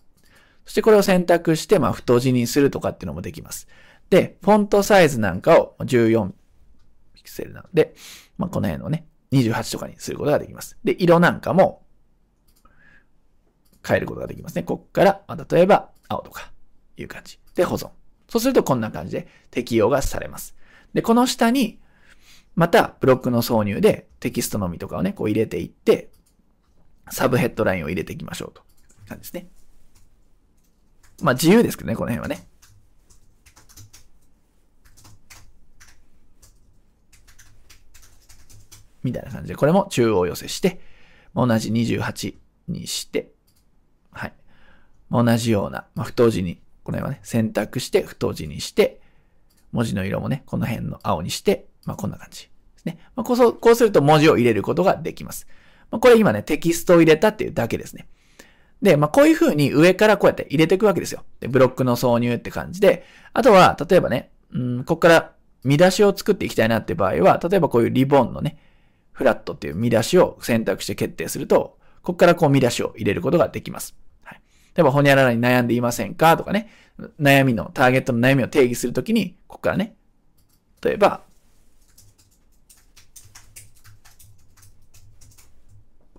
[0.66, 3.68] そしてこれを選択して、まあ、太字にするとかっていうのもできます。
[4.10, 6.32] で、フォントサイズなんかを14
[7.14, 7.96] ピクセルなので、
[8.38, 10.78] まあ、この辺のね、28とかにすることができます。
[10.84, 11.84] で、色なんかも
[13.88, 14.64] 変えることができますね。
[14.64, 16.52] こっから、まあ、例えば青とか
[16.98, 17.90] いう感じで保存。
[18.28, 20.56] そうするとこんな感じで適用がされます。
[20.94, 21.80] で、この下に、
[22.56, 26.12] またブロックの挿入でテキストのみとかをね、こう入れていって、
[27.10, 28.62] サブヘッドラインを入れていきましょうと
[29.08, 29.48] 感じですね。
[31.22, 32.48] まあ自由ですけどね、この辺はね。
[39.04, 40.80] みたいな感じで、これも中央寄せして、
[41.36, 42.36] 同じ28
[42.68, 43.32] にして、
[44.12, 44.34] はい。
[45.10, 49.01] 同じような、まあ、太字に、この辺はね、選択して太字にして、
[49.72, 52.98] 文字の色もね、この辺の青にして、まあ、こんな感じですね。
[53.16, 55.48] まあ、こうこうすると文字を入れることができます。
[55.90, 58.08] まあ、これ今ね、テキストを入れたっていうだけですね。
[58.82, 61.24] で、まあ、こういう風に上からこうやって入れていくわけですよ。
[61.40, 65.32] で、ブロックの挿入って感じで、あとは、例えばね、うん、ここから
[65.64, 68.58] 見出しを作っていきたいなって場合は、例えばこういうリボンのね、
[69.12, 73.96] フラットっていう見出しを選択して決定すると、ここからこう見出しを入れることができます。
[74.74, 74.78] はい。
[74.78, 76.70] 例えば、ほにゃららに悩んでいませんかとかね、
[77.20, 79.96] 悩みの、ターゲットの悩みを定義するときに、ここからね、
[80.82, 81.24] 例えば、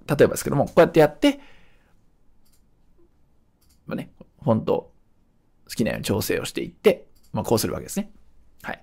[0.07, 1.41] 例えばですけども、こうやってやって、
[3.87, 4.11] まあね、
[4.43, 4.93] フォント
[5.69, 8.11] 好きなように調整をしていって、まあ、こうするわけですね。
[8.63, 8.83] はい。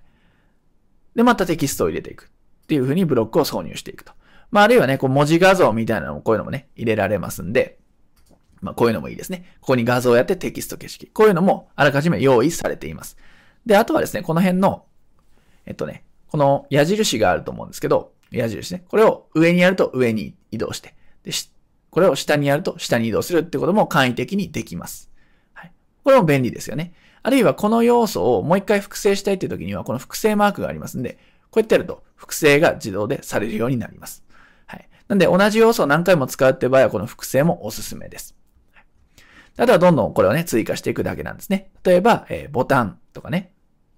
[1.16, 2.32] で、またテキストを入れていく。
[2.64, 4.14] っていう風にブロックを挿入していくと。
[4.52, 7.79] まあ、あるいはね、こう文字画像みたいなのもこういうのもね、入れられますんで、
[8.62, 9.46] まあ、こういうのもいいですね。
[9.62, 11.08] ここに画像をやってテキスト形式。
[11.08, 13.18] こういうのもあらかじめ用意されています。
[13.66, 14.86] で、あとはですね、この辺の、
[15.66, 18.84] えっとね、この矢印があると思うんですけど、矢印ね。
[18.88, 21.32] これを上にやると上に移動して、で、
[21.90, 25.10] これを下にやると下に移動するってことも簡易的にできます。
[25.54, 25.72] はい。
[26.04, 26.94] これも便利ですよね。
[27.24, 31.18] あるいはこの要素をもう一回複製したいっていう時には、この複製マークがありますんで、
[31.52, 34.24] こうやってやると複製が自動でされるようになります。
[34.68, 34.88] はい。
[35.08, 38.36] なんで同じ要素を何回も使うって場合はこの複製もおすすめです。
[39.60, 41.70] あとはどんどんこれをね、追加していくだけなんですね。
[41.84, 43.52] 例えば、えー、ボタンとかね、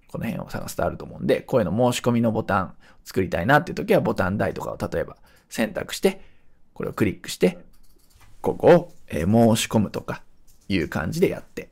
[0.08, 5.16] この辺を探すとあると思うんで、こういうの申し込みのボタン作りたいなっていう時はボタン台とかを例えば
[5.48, 6.20] 選択して、
[6.74, 7.58] これをクリックして、
[8.40, 10.22] ここを、えー、申し込むとか
[10.68, 11.70] いう感じでやって。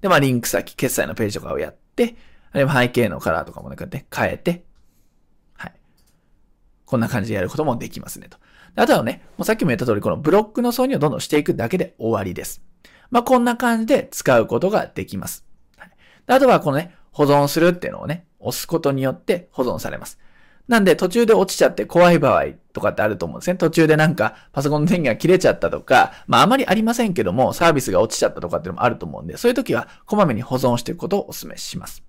[0.00, 2.16] で、まあリンク先、決済のページとかをやって、
[2.50, 4.64] あるいは背景のカラーとかもね、こうやって変えて、
[5.54, 5.72] はい。
[6.84, 8.38] こんな感じでやることもできますねと。
[8.76, 12.62] あとはね、もうさっきも言った通り、このブロックの挿入をどんどんしていくだけで終わりです。
[13.10, 15.44] まあ、こんな感じで使うことができます。
[15.76, 15.90] はい、
[16.26, 20.18] あとはこのね、保存するっていうのをね、押すことによって保存されます。
[20.66, 23.56] なんで途中で落ちちゃって怖い場合とかってあると思うんですね。
[23.56, 32.02] 途中でなんかパソコンの電源が切れちゃったとか、まああまりありませんけども、サービスが落ちちゃったとかっていうのもあると思うんで、そういう時はこまめに保存していくことをお勧めします。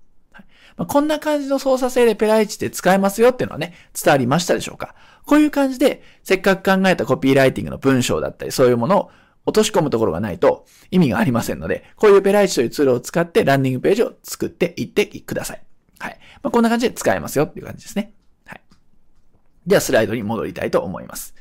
[0.76, 4.94] まあ、こんな感じの操作性でペライチで使えますよっていうのはね、伝わりましたでしょうか？
[5.24, 9.10] こういう感じで、せっかく考えたコピーライティングの文章だったり、そういうものを
[9.46, 15.62] 落とし込むところがないと意味がありませんので、こういうペライチというツールを使ってランディングページを作っていってください。
[15.98, 16.18] はい。
[16.42, 18.12] まあ、こんな感じで使えますよっていう感じですね。
[18.44, 18.60] はい。
[19.66, 21.34] ではスライドに戻りたいと思います。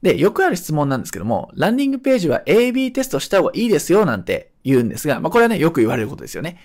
[0.00, 6.58] で、よくある質問なんですけども、ランディングページは AB テストした方がいいですよなんて言うんですが、まあこれはね、よく言われることですよね。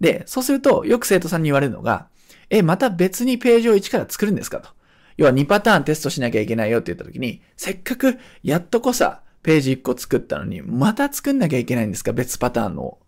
[0.00, 2.08] で、そうすると、よく生徒さんに言われるのが、
[2.48, 4.70] え、また別にページを1から作るんですかと。
[5.16, 12.98] 要は2パターンテストしなきゃいけないよって言った時に、せっかくやっとこさ、ページ1個作ったのに、また作んなきゃいけないんですか別パターンの。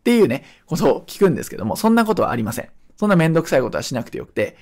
[0.00, 2.68] っていうね、ことを聞くんですけども、そんなことはありません。
[2.96, 4.56] そんなめんどくさいことはしなくてよくて、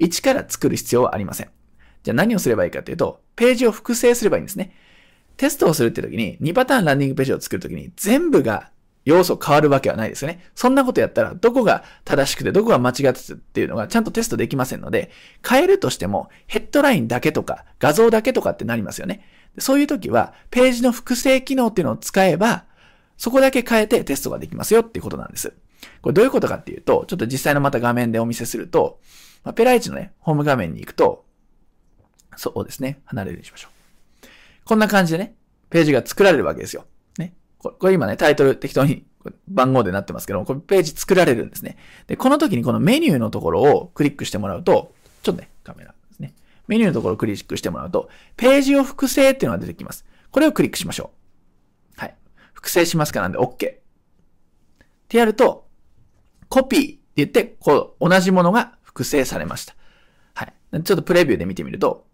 [0.00, 1.50] 1から作る必要はありません。
[2.02, 4.74] じゃあ何をすればいいかっていうと、ページを複製すればいいんですね。
[5.36, 8.70] テストをするって時に、2パターンランディングページを作るときに、全部が
[9.04, 10.50] 要素変わるわけはないですよね。
[10.54, 15.10] そんなことやったら、どこが正しくてどこが間違っててっていうのがちゃんとテストできませんので、
[15.46, 19.26] 変えるとしてもヘッドラインだけとか画像だけとかってなりますよね。
[19.58, 22.64] そういう時は、ページの複製機能っていうのを使えば、
[23.16, 25.52] そこだけ変えてテストができますよっていうことなんです。
[26.02, 29.00] これどういうことかっていうと、ちょっと実際のまた画面でお見せすると、
[29.44, 31.24] まあ、ペライチのね、ホーム画面に行くと、
[32.36, 34.26] そうですね、離れるようにしましょう。
[34.64, 35.34] こんな感じでね、
[35.70, 36.86] ページが作られるわけですよ。
[37.70, 39.04] これ今ね、タイトル適当に
[39.48, 41.76] 番号でなってますけども、これページ作られるんですね。
[42.06, 46.34] で、この時にこのメニューのところをクリックしてもらうと、ちょっとね、カメラですね。
[46.68, 50.04] メニューのところをクリックしてもらうと、ページを複製っていうのが出てきます。
[50.30, 51.10] これをクリックしましょ
[51.96, 52.00] う。
[52.00, 52.14] はい。
[52.52, 53.44] 複製しますかなんで OK。
[53.46, 53.56] っ
[55.08, 55.66] てやると、
[56.48, 59.74] コピーって言って、こう、同じものが複製されました。
[60.34, 60.82] はい。
[60.82, 62.06] ちょっとプレビューで見てみると、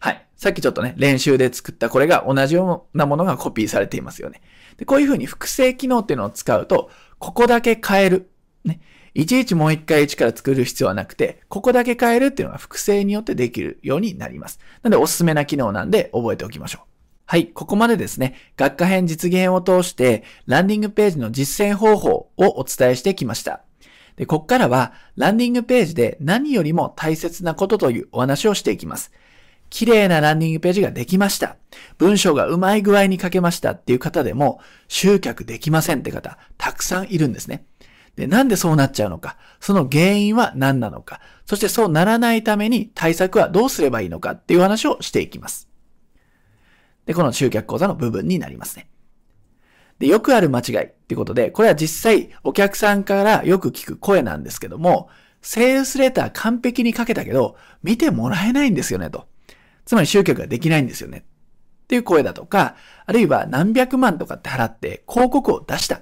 [0.00, 0.26] はい。
[0.36, 4.42] さっきちょっとね、練習で作ったこれが同じようなものがコピーされていますよね。
[4.76, 8.30] で、こういうふうに複製機能っていうのを使うと、ここだけ変える。
[8.64, 8.80] ね。
[9.14, 14.58] いちいちもう一回一から作る必要はなくて、ここだけ変えるっていうのが複製によってできるようになります。
[14.82, 16.94] なのでおすすめな機能なんで覚えておきましょう。
[17.26, 23.62] はい、ここまでですね、学科編実現を通して、ランディングページの実践方法をお伝えしてきました。
[24.16, 29.10] で、ここからは、ランディングページで何よりも大切なことというお話をしていきます。
[29.70, 31.56] 綺麗なランディングページができました。
[31.98, 37.66] 文章がうまい具合に書けましたっていう方でも、集客できませんって方、たくさんいるんですね。
[38.16, 45.68] で、なんでそうなっちゃうのか、その原因は何なのか、そしてそうならないために対策はどうすればいいのかっていう話をしていきます。
[47.06, 48.88] で、この集客講座の部分になりますね。
[49.98, 55.08] で、よくある間違いってことで、これは実際お客さんからよく聞く声なんですけども、
[55.42, 59.26] セールスレター完璧に書けたけど、見てもらえないんですよね、と。
[59.84, 61.24] つまり集客ができないんですよね。
[61.84, 66.00] っていう声だとか、あるいは何百万とかって払って広告を出した。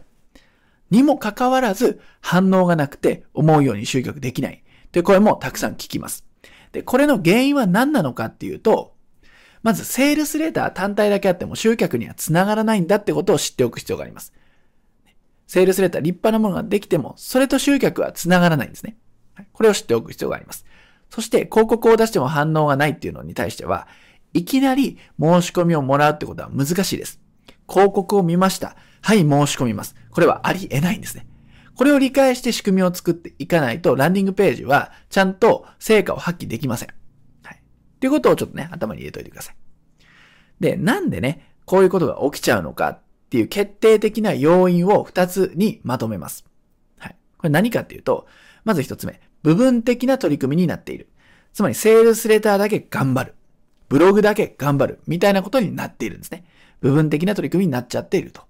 [0.91, 6.27] にもかかわらず反応がなくて思うように集客できないという声もたくさん聞きます。
[6.73, 8.95] で、これの原因は何なのかっていうと、
[9.63, 14.33] まず、セールスレーター単体だけあっても集客には繋がらないんだってことを知っておく必要があります。
[15.47, 18.97] セールスレーター立派なものができても、それと集客は繋がらないんですね。
[19.53, 20.65] これを知っておく必要があります。
[21.13, 23.87] そして、広告を出しても反応がないっていうのに対しては、
[24.33, 27.21] いきなり申し込みをもらうってことは難しいです。
[27.69, 28.77] 広告を見ました。
[29.03, 29.95] はい、申し込みます。
[30.11, 31.27] これはありえないんですね。
[31.77, 36.89] これを理解して仕組みを作っていかないと、ランディングページはちゃんと成果を発揮できません。
[36.89, 36.95] っ
[38.03, 39.57] ていうことをちょっとね、頭に入れといてください。
[40.59, 46.45] で、なんでね、こういうことが起きちゃうのかっていう決定的な要因を2つにまとめます。
[46.99, 47.17] はい。
[47.39, 48.27] これ何かっていうと、
[48.65, 51.09] まず1つ目、部分的な取り組みになっている。
[51.53, 53.35] つまり、セールスレターだけ頑張る。
[53.89, 55.01] ブログだけ頑張る。
[55.07, 56.45] みたいなことになっているんですね。
[56.81, 58.43] 部分的な取り組みになっちゃっていると。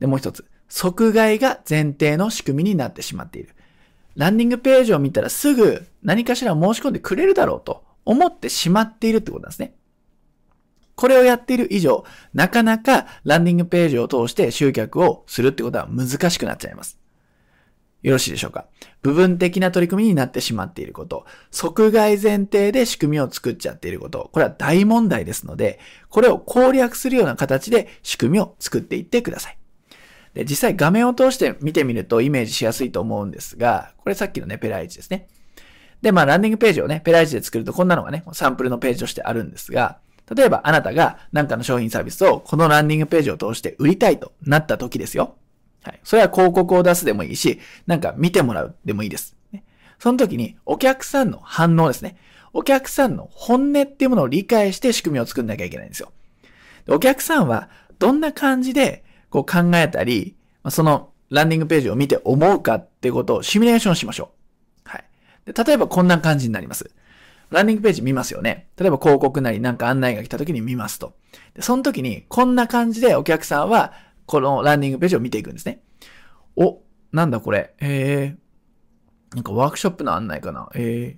[0.00, 3.54] で、もう一つ、即買いが前提の仕組みになってしまっている。
[4.16, 9.74] ランディングページを見たらすぐ何かしら申し込んでくれるだろうと思ってしまっているってことなんですね。
[10.94, 16.98] これをやっている以上、なかなかランディングページを通して集客をするってことは難しくなっちゃいます。
[18.04, 18.66] よろしいでしょうか？
[19.02, 29.58] 部分的な取り組みになってしまっていること、即買前提で仕組みを作っちゃっていること、これは大問題ですので、これを攻略するような形で仕組みを作っていってください。
[30.34, 35.26] で、実際画面を通して見てみるとイメージしやすいと思うんですが、これさっきのね、ペライチですね。
[36.02, 39.98] で、まあ、ランディングページをね、ペライチで作るとこんなのがね、サンプルのページとしてあるんですが、
[40.34, 45.36] 例えばあなたが何かの商品サービスをこのランディングページを通して売りたいとなった時ですよ。
[45.84, 46.00] はい。
[46.02, 49.36] それは広告を出すでもいいし、なんか見てもらうでもいいです。
[49.98, 52.16] その時にお客さんの反応ですね。
[52.52, 56.12] お客さんの本音っていうものを理解して仕組みを作んなきゃいけないんですよ。
[56.88, 57.68] お客さんは
[57.98, 60.36] どんな感じでこう考えたり、
[60.70, 64.30] そのランディングページを見て思うかってことをシミュレーションしましょ
[64.86, 64.88] う。
[64.88, 65.04] はい
[65.46, 66.90] で例えばこんな感じになります。
[67.50, 68.68] ランディングページ見ますよね。
[68.76, 71.14] 例えば広告なりなんか案内が来た時に見ますと。
[71.54, 73.92] でその時にこんな感じでお客さんは
[74.26, 75.82] このランディングページを見ていくんですね。
[76.56, 76.80] お、
[77.12, 77.74] なんだこれ。
[77.80, 80.68] えー、なんかワークショップの案内かな。
[80.74, 81.16] え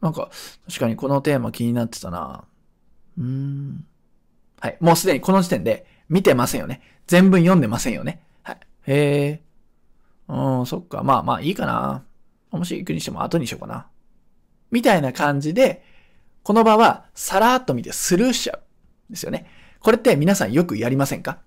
[0.00, 0.30] ー、なんか
[0.66, 2.44] 確かにこのテーマ気になってたな。
[3.16, 3.84] うーん。
[4.60, 4.76] はい。
[4.80, 6.80] もうすでにこの時点で見てませんよね。
[7.06, 8.22] 全文読んでませんよね。
[8.42, 8.58] はい。
[8.86, 10.58] へえー。
[10.60, 11.02] うん、そっか。
[11.02, 12.04] まあまあいいかな。
[12.50, 13.86] もし行くにしても後にしようかな。
[14.70, 15.84] みたいな感じで、
[16.42, 18.62] この場はさらっと見てスルーしちゃう。
[19.10, 19.46] ですよね。
[19.80, 21.38] これって皆さんよくやりませんか？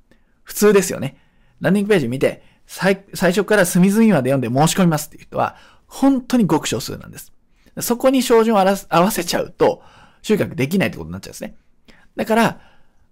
[0.51, 1.15] 普通ですよね。
[1.61, 5.55] ランディングページ見て、最初から隅々まで読んで申し込みますっていう人は、
[5.87, 7.31] 本当に極少数なんです。
[7.79, 9.81] そこに照準を合わせちゃうと、
[10.21, 11.55] 集客できないってことになっちゃうんですね。
[12.17, 12.59] だから、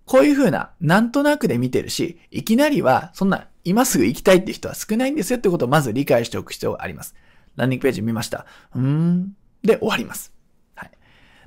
[0.06, 7.16] こういう風な、なんとなくで見てるし、いきなりは、そんな、今すぐ行きたいって人は少ないんですよってことをまず理解しておく必要があります。
[7.56, 8.46] ランディングページ見ました。
[8.76, 9.36] うーん。
[9.64, 10.34] で、終わります。
[10.76, 10.92] はい。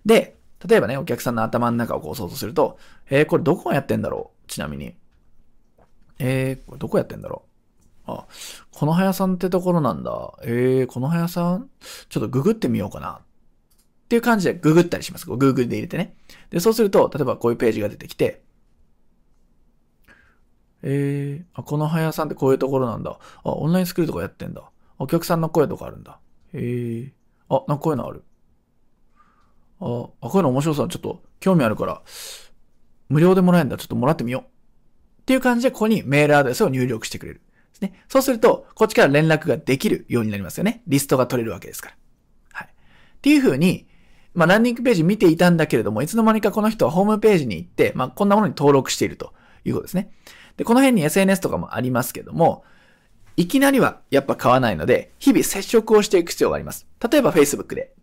[0.07, 2.79] で、例えばね、お客さんの頭の中をこう想像すると、
[3.11, 4.49] えー、これどこがやってんだろう？
[4.49, 4.95] ちなみに。
[6.25, 7.43] えー、これどこやってんだろ
[8.07, 8.13] う？
[8.13, 8.27] あ、
[8.71, 10.35] この早さんってところなんだ。
[10.45, 11.69] えー、この早さん？
[12.09, 13.21] ちょっとググってみようかな。
[13.23, 15.29] っていう感じでググったりします。
[15.29, 16.15] Google で入れてね。
[16.51, 18.43] で、そうすると、例えばこういうページが出てきて、
[20.83, 23.19] えー、あ、この早さんってこういうところなんだ。
[23.43, 24.63] あ、オンラインスクールとかやってんだ。
[24.99, 26.21] お客さんの声とかあるんだ。
[26.53, 27.13] へえ。
[27.49, 28.23] あ、なんかこういうのある。
[29.81, 30.89] あ、こういうの面白そう。
[30.89, 32.03] ちょっと興味あるから、
[33.09, 33.77] 無料でもらえるんだ。
[33.79, 34.52] ちょっともらってみよう。
[35.23, 37.41] っていう感じで、ここにメールアドレスを入力してくれる。
[37.41, 38.05] ですね。
[38.09, 40.83] そうすると、こっちから連絡ができるようになりますよね。
[40.87, 41.97] リストが取れるわけですから。
[42.53, 42.67] はい。
[42.67, 42.71] っ
[43.21, 43.87] ていう風に、
[44.35, 49.33] まあ、ランディングページ見ていたんだけれども、いつの間にかこの人はホームページに行って、まあ、こんなものに登録していると
[49.65, 50.11] いうことですね。
[50.57, 52.65] で、この辺に SNS とかもありますけども、
[53.37, 56.87] いきなりはやっぱ買わないので、日々接触をしていく必要があります。
[57.11, 57.95] 例えば Facebook で。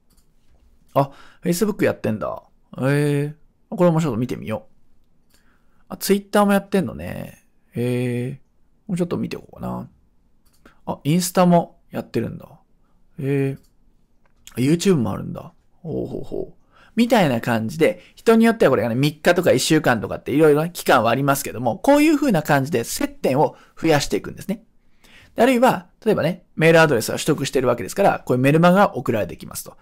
[0.93, 1.11] あ、
[1.43, 2.43] Facebook やってんだ。
[2.79, 4.78] ええー、これもちょっと見てみよう。
[5.89, 7.43] あ、Twitter もやってんのね。
[7.75, 8.33] ええー、
[8.87, 9.89] もうちょっと見ておこうかな。
[10.85, 12.47] あ、インスタもやってるんだ。
[13.19, 13.57] え
[14.57, 15.53] えー、YouTube もあるんだ。
[15.81, 16.59] ほうほうほう。
[16.95, 24.63] みたいな感じで、人によってはこれがね、3日とか1週間とかっていろいろな期間はありますけども、こういう風な感じで接点を増やしていくんですね。
[25.37, 29.77] あるいは、例えばね、メールアドレスは取得してるわけですから、こういうメルマガが送られてきますと。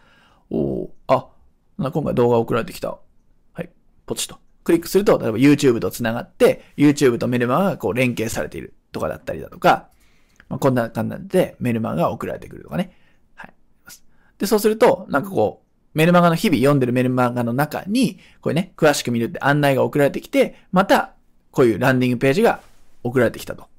[0.52, 1.28] おあ、
[1.80, 3.00] 今回動画送られてきた。
[3.54, 3.70] はい、
[4.06, 4.47] ポチッと。
[4.68, 9.88] クリックすると、例えば YouTube と繋がって、YouTube とメルマガがこう連携されているとかだったりだとか、
[10.50, 12.92] まあ、こんな感じでメルマガが送られてくるとかね。
[13.34, 13.54] はい。
[14.38, 21.14] で、そうすると、なんかこう、メルマガの日々読んでるメルマガの中に、これね、詳しく見るって案内が送られてきて、また、
[21.52, 22.60] こういうランディングページが
[23.04, 23.70] 送られてきたと。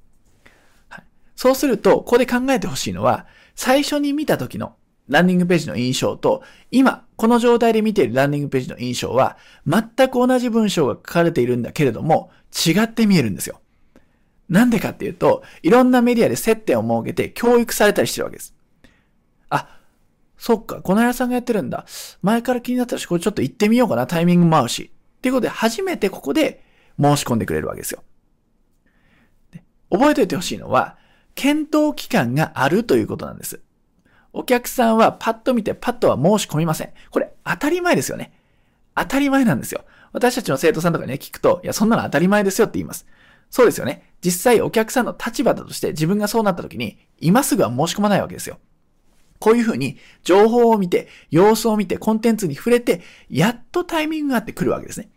[0.89, 1.05] はい、
[1.37, 4.75] そうすると、ここで考えてほしいのは、最初に見た時の
[5.09, 9.37] ランディングページの印象と、今、この状態で見ているランディングページの印象は、
[9.67, 12.31] 全く同じ文章が書かれているんだけれども、
[12.67, 13.61] 違って見えるんですよ。
[14.49, 18.55] なんでかっていうと、いろんなメディアで接点を設けて教育されたりしてるわけです。
[19.51, 19.69] あ、
[20.37, 21.85] そっか、この屋さんがやってるんだ。
[22.23, 24.91] 前から気になったし、これちょっと行ってみようかな、タイミングも合うし。
[25.19, 26.63] っていうことで、初めてここで
[27.01, 28.03] 申し込んでくれるわけですよ。
[29.91, 30.97] 覚えておいてほしいのは、
[31.35, 33.61] 検討期間があるということなんです。
[34.39, 36.91] お客さんはパッと見てパッとは申し込みません。
[37.11, 38.33] これ当たり前ですよね。
[38.95, 39.85] 当たり前なんですよ。
[40.13, 43.05] 私たちの生徒さんとかね、聞くと、いや、そんなの当たり前ですよって言います。
[43.51, 44.13] そうですよね。
[44.25, 48.61] 実際お客さんの立場だとして自分がそうなった時に、今すぐは申し込まないわけですよ。
[49.41, 55.09] こういうふうに情報を見て、様子を見て、コンテンツに触れて、やっとタイミングがあってくるわけですね。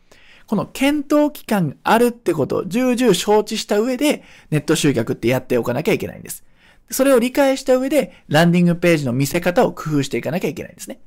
[0.47, 6.43] この検討期間があるってことを重々承知した上で、ネット集客ってやっておかなきゃいけないんです。
[6.91, 10.99] それを理解した上で、ランディングページの見せ方を工夫していかなきゃいけないんですね。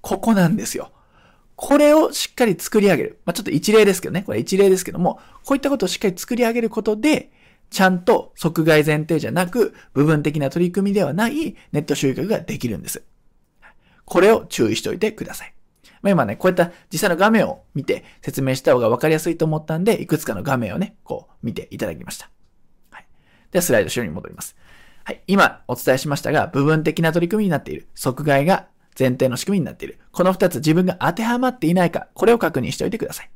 [0.00, 0.92] ここなんですよ。
[1.56, 3.18] これをしっかり作り上げる。
[3.24, 4.22] まあ、ちょっと一例ですけどね。
[4.22, 7.32] これ一例ですけども、こういったことをしっかり作り上げることで、
[7.70, 13.02] ちゃんと即外前提じゃなく、部分的な取り組みではないネット集客ができるんです。
[14.04, 15.54] これを注意しておいてください。
[16.00, 22.30] まあ、今ね、こういった実際の画面を見て説明した方が分かりやすいと思ったんで、いくつかの画面をね、こう見ていただきました。
[22.90, 23.06] はい。
[23.50, 24.56] ではスライド資料に戻ります。
[25.08, 25.22] はい。
[25.26, 27.88] 今お伝えしましたが、部分的な取り組みになっている。
[27.94, 28.66] 即買いが
[28.98, 29.98] 前提の仕組みになっている。
[30.12, 33.30] この二つ自分が当てはまっていないか、これを確認しておいてください。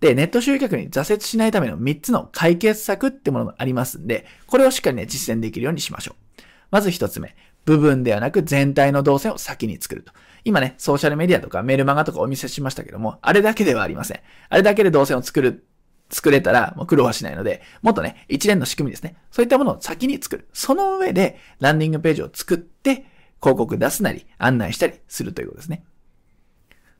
[0.00, 6.42] で、ネット集客に挫折しないための3つの解決策ってものがありますんで、これをしっかりね、実践できるようにしましょう。
[6.70, 7.36] まず1つ目。
[7.66, 10.14] 部分ではなく全体の動線を先に作ると。
[10.44, 14.20] 今ね、ソーシャルメディアとかメールマガとかお見せしましたけども、あれだけではありません。
[14.48, 15.66] あれだけで動線を作る、
[16.10, 19.16] 作れたらもう苦労はしないので、もっとね、一連の仕組みですね。
[19.30, 20.48] そういったものを先に作る。
[20.52, 23.06] その上で、ランディングページを作って、
[23.40, 25.84] 広告出すなり、案内したりするということですね。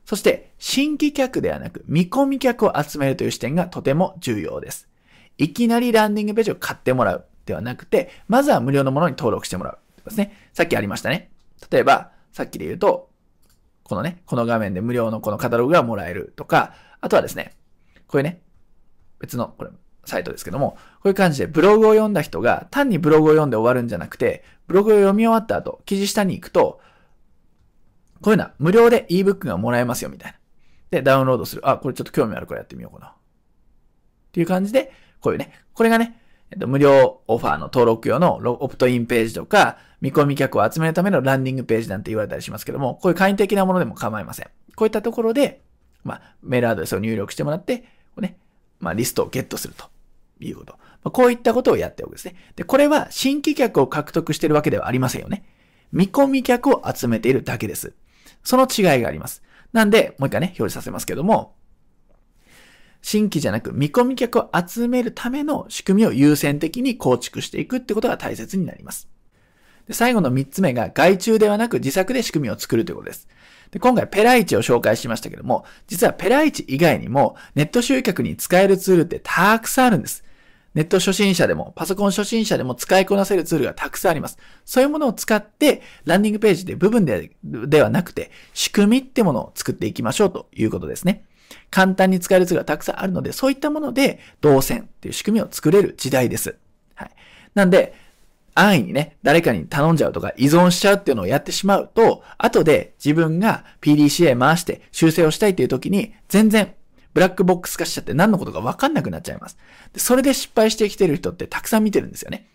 [0.05, 4.87] そして、新規客ではなく、見込み客を集めるという視点がとても重要です。
[5.37, 10.35] いきなりランディングページを買ってもらうではなくて、まずは無料のものに登録してもらうですね。
[10.53, 11.31] さっきありましたね。
[11.69, 13.09] 例えば、さっきで言うと、
[13.83, 17.55] このね、この画面で無料のこのカタログがもらえるとか、あとはですね、
[18.07, 18.41] こういうね、
[19.19, 19.71] 別の、これ、
[20.05, 26.79] サイトですけども、こういう感じでブログを読んだ人が単にブログを読んで終わるんじゃなくて、ブログを読み終わった後、記事下に行くと、
[28.21, 30.37] こういうのは無料で ebook がもらえますよ、みたいな。
[30.91, 31.69] で、ダウンロードする。
[31.69, 33.11] あ、これちょっと興味あるからやってみようかな。
[33.11, 33.11] っ
[34.31, 34.91] ていう感じで、
[35.21, 36.19] こういうね、これがね、
[36.51, 44.47] えっと、無料オファーの登録用のオプトインページとか、見込み客を集めるためのランディングページなんて言われたりしますけども、こういう簡易的なものでも構いません。
[44.75, 45.61] こういったところで、
[46.03, 47.85] まあ、メールアドレスを入力してもらって、こ
[48.17, 48.37] うね、
[48.79, 49.85] まあ、リストをゲットすると
[50.39, 50.73] いうこと。
[50.73, 52.35] まあ、こういったことをやっておくんですね。
[52.55, 55.43] で、これは新規客を獲得しているわけではありませんよね。
[55.91, 57.93] 見込み客を集めているだけです。
[58.43, 59.43] その違いがあります。
[59.73, 61.55] なんで、もう一回ね、表示させますけども、
[63.01, 69.07] 新規じゃなく見込み客を集めるための仕組みを優先的に構築していくってことが大切になります。
[69.87, 73.27] で最後の三つ目が外注ではなく自作で仕組みを作るということです。
[73.71, 80.23] で今回ペライチを紹介しましたけども、実はペライチ以外にもネット集客に使えるツールってたくさんあるんです。
[80.75, 84.37] ネット初心者でも、パソコン初心者でも使いこなせるツールがたくさんあります。
[84.65, 91.25] そういうものを使って、ランディングページで部分でではなくて、仕組みってものを作っていきましょうということですね。
[91.71, 96.55] 簡単に使えるツールがたくさんあるので、そういったもので動線っていう仕組みを作れる時代です。
[96.93, 97.11] はい。
[97.55, 97.95] なんで、
[98.55, 106.73] 安易にね、誰かに頼んじゃうとか依存しちゃうっていうのをやってしまうと、後で自分が PDCA 回して修正をしたいっていう時に、全然
[107.13, 109.57] ブラックボックス化しちゃって何のことかわかんなくなっちゃいます。
[109.95, 112.47] それで失敗してきてる人ってたくさん見てるんですよね。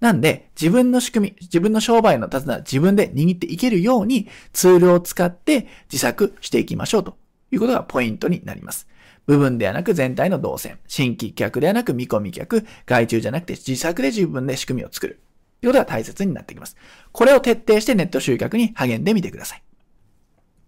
[0.00, 7.16] なんで、自分の仕組み、自分の商売の手綱自分で握っていけるようにツールを使って自作していきましょうと
[7.50, 8.86] いうことがポイントになります。
[9.26, 15.20] 部分ではなく全体の動線、新規客ではなく見込み客、外注じゃなくて自作で自分で仕組みを作る。
[15.60, 16.76] ということが大切になってきます。
[17.12, 19.62] これを徹底してネット集客に励んでみてください。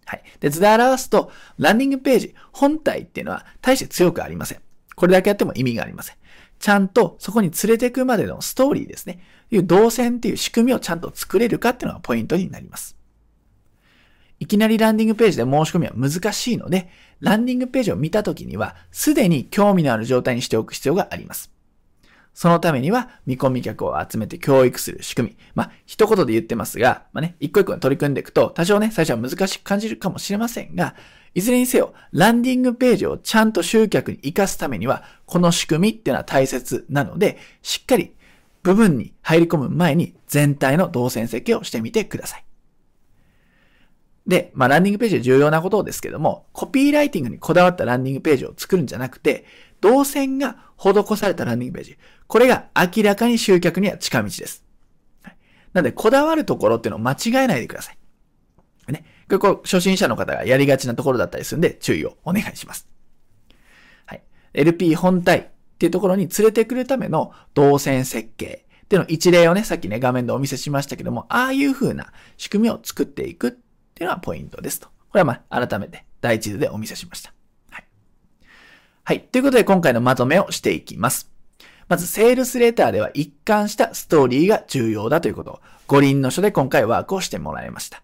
[0.05, 0.23] はい。
[0.39, 4.59] で、図で表すと、ランディングページ本体っていうのは大して強くありません。
[4.95, 6.15] これだけやっても意味がありません。
[6.59, 9.19] ちゃんとそこに連れてくまでのストーリーですね。
[9.49, 12.97] いう動線っていう仕組みをちゃんと作れるかっていうのがポイントになります。
[14.39, 16.89] いきなりランディングページで申し込みは難しいので、
[17.19, 21.51] ランディングページを見たときには、すでに興味のある状態にしておく必要があります。
[22.33, 25.37] そのためには、見込み客を集めて教育する仕組み。
[25.53, 30.95] まあ、一言で言ってますが、まあね、一個一個取り組んでいくと、多少ね、最初は難しく感じるかもしれませんが、
[31.33, 38.13] いずれにせよ、ランディングページをちゃんと集客に活かすためには、この仕組みっていうのは大切なので、しっかり
[38.63, 42.45] 部分に入り込む前に全体の動線設計をしてみてください。
[44.27, 49.45] で、まあ、ランディングページで重要なことですけども、コピーライティングにこだわったランディングページを作るんじゃなくて、
[49.81, 51.97] 動線が施されたランディングページ。
[52.27, 54.63] これが明らかに集客には近道です。
[55.23, 55.37] はい、
[55.73, 57.97] なので、こだわるところっていうのを間違えないでください。
[58.91, 59.05] ね。
[59.27, 62.87] これ、初心者の方がやりがちなところだったりするんで、注意をお願いします。
[64.05, 64.21] はい。
[64.53, 65.43] LP 本体っ
[65.77, 74.87] ていうところに連れてくるための動線設計っていうの一例をね、さっきね、画面でお見せしましたけども、ああいう風な仕組みを作っていくっていうのはポイントですと。
[74.87, 77.33] これはまあ、改めて第一図でお見せしました。
[79.11, 79.19] はい。
[79.19, 81.29] ということで今回のまとめをしていきます。
[81.89, 88.03] まず、セールスレターでは一貫したストーリーが重要だということ、五輪の書で今回ワークをしてもらいました。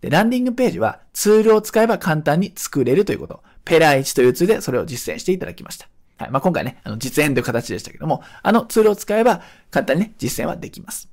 [0.00, 3.40] で、ランディングページはツールを使えば簡単に作れるということ。
[3.64, 5.88] ペラ1というツールでそれを実践していただきました。
[6.16, 6.30] はい。
[6.32, 11.08] まあ、今回ね、あの、実演という形でしたけども、あのツールを使えば簡単にね、実践はできます。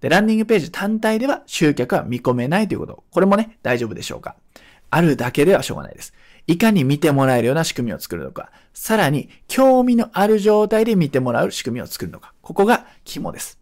[0.00, 3.02] で、ランディングページ単体では集客は見込めないということ。
[3.10, 4.36] これもね、大丈夫でしょうか。
[4.90, 6.14] あるだけではしょうがないです。
[6.46, 13.58] いかに見てもらえるような仕組みを作るのか、さらに興味のある状態で見てもらう仕組みを作るのか、ここが肝です。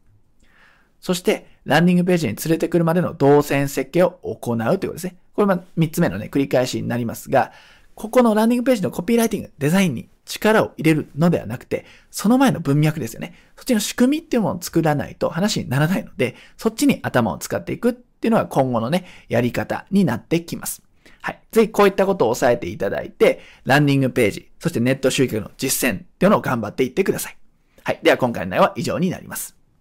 [1.01, 5.17] そして、ランディングページに連れてくるまでの動線設計を行うということですね。
[5.35, 7.53] これは3つ目のね、繰り返しになりますが、
[7.95, 13.35] ここのランディングページのコピーライティング、デザインに力を入れるのではなくて、その前の文脈ですよね。
[13.57, 20.83] そっちの仕組みっていうものを作らないと話にならないので、そっちに頭を使っていくっていうのは今後のね、やり方になってきます。
[21.29, 21.41] はい。
[21.53, 27.37] ぜひこういったことを押さえていただいて、ランニングページ、そしてネット集客の実践っていうのを頑張っていってください。
[27.85, 28.01] はい。
[28.03, 29.58] では今回の内容は以上になります。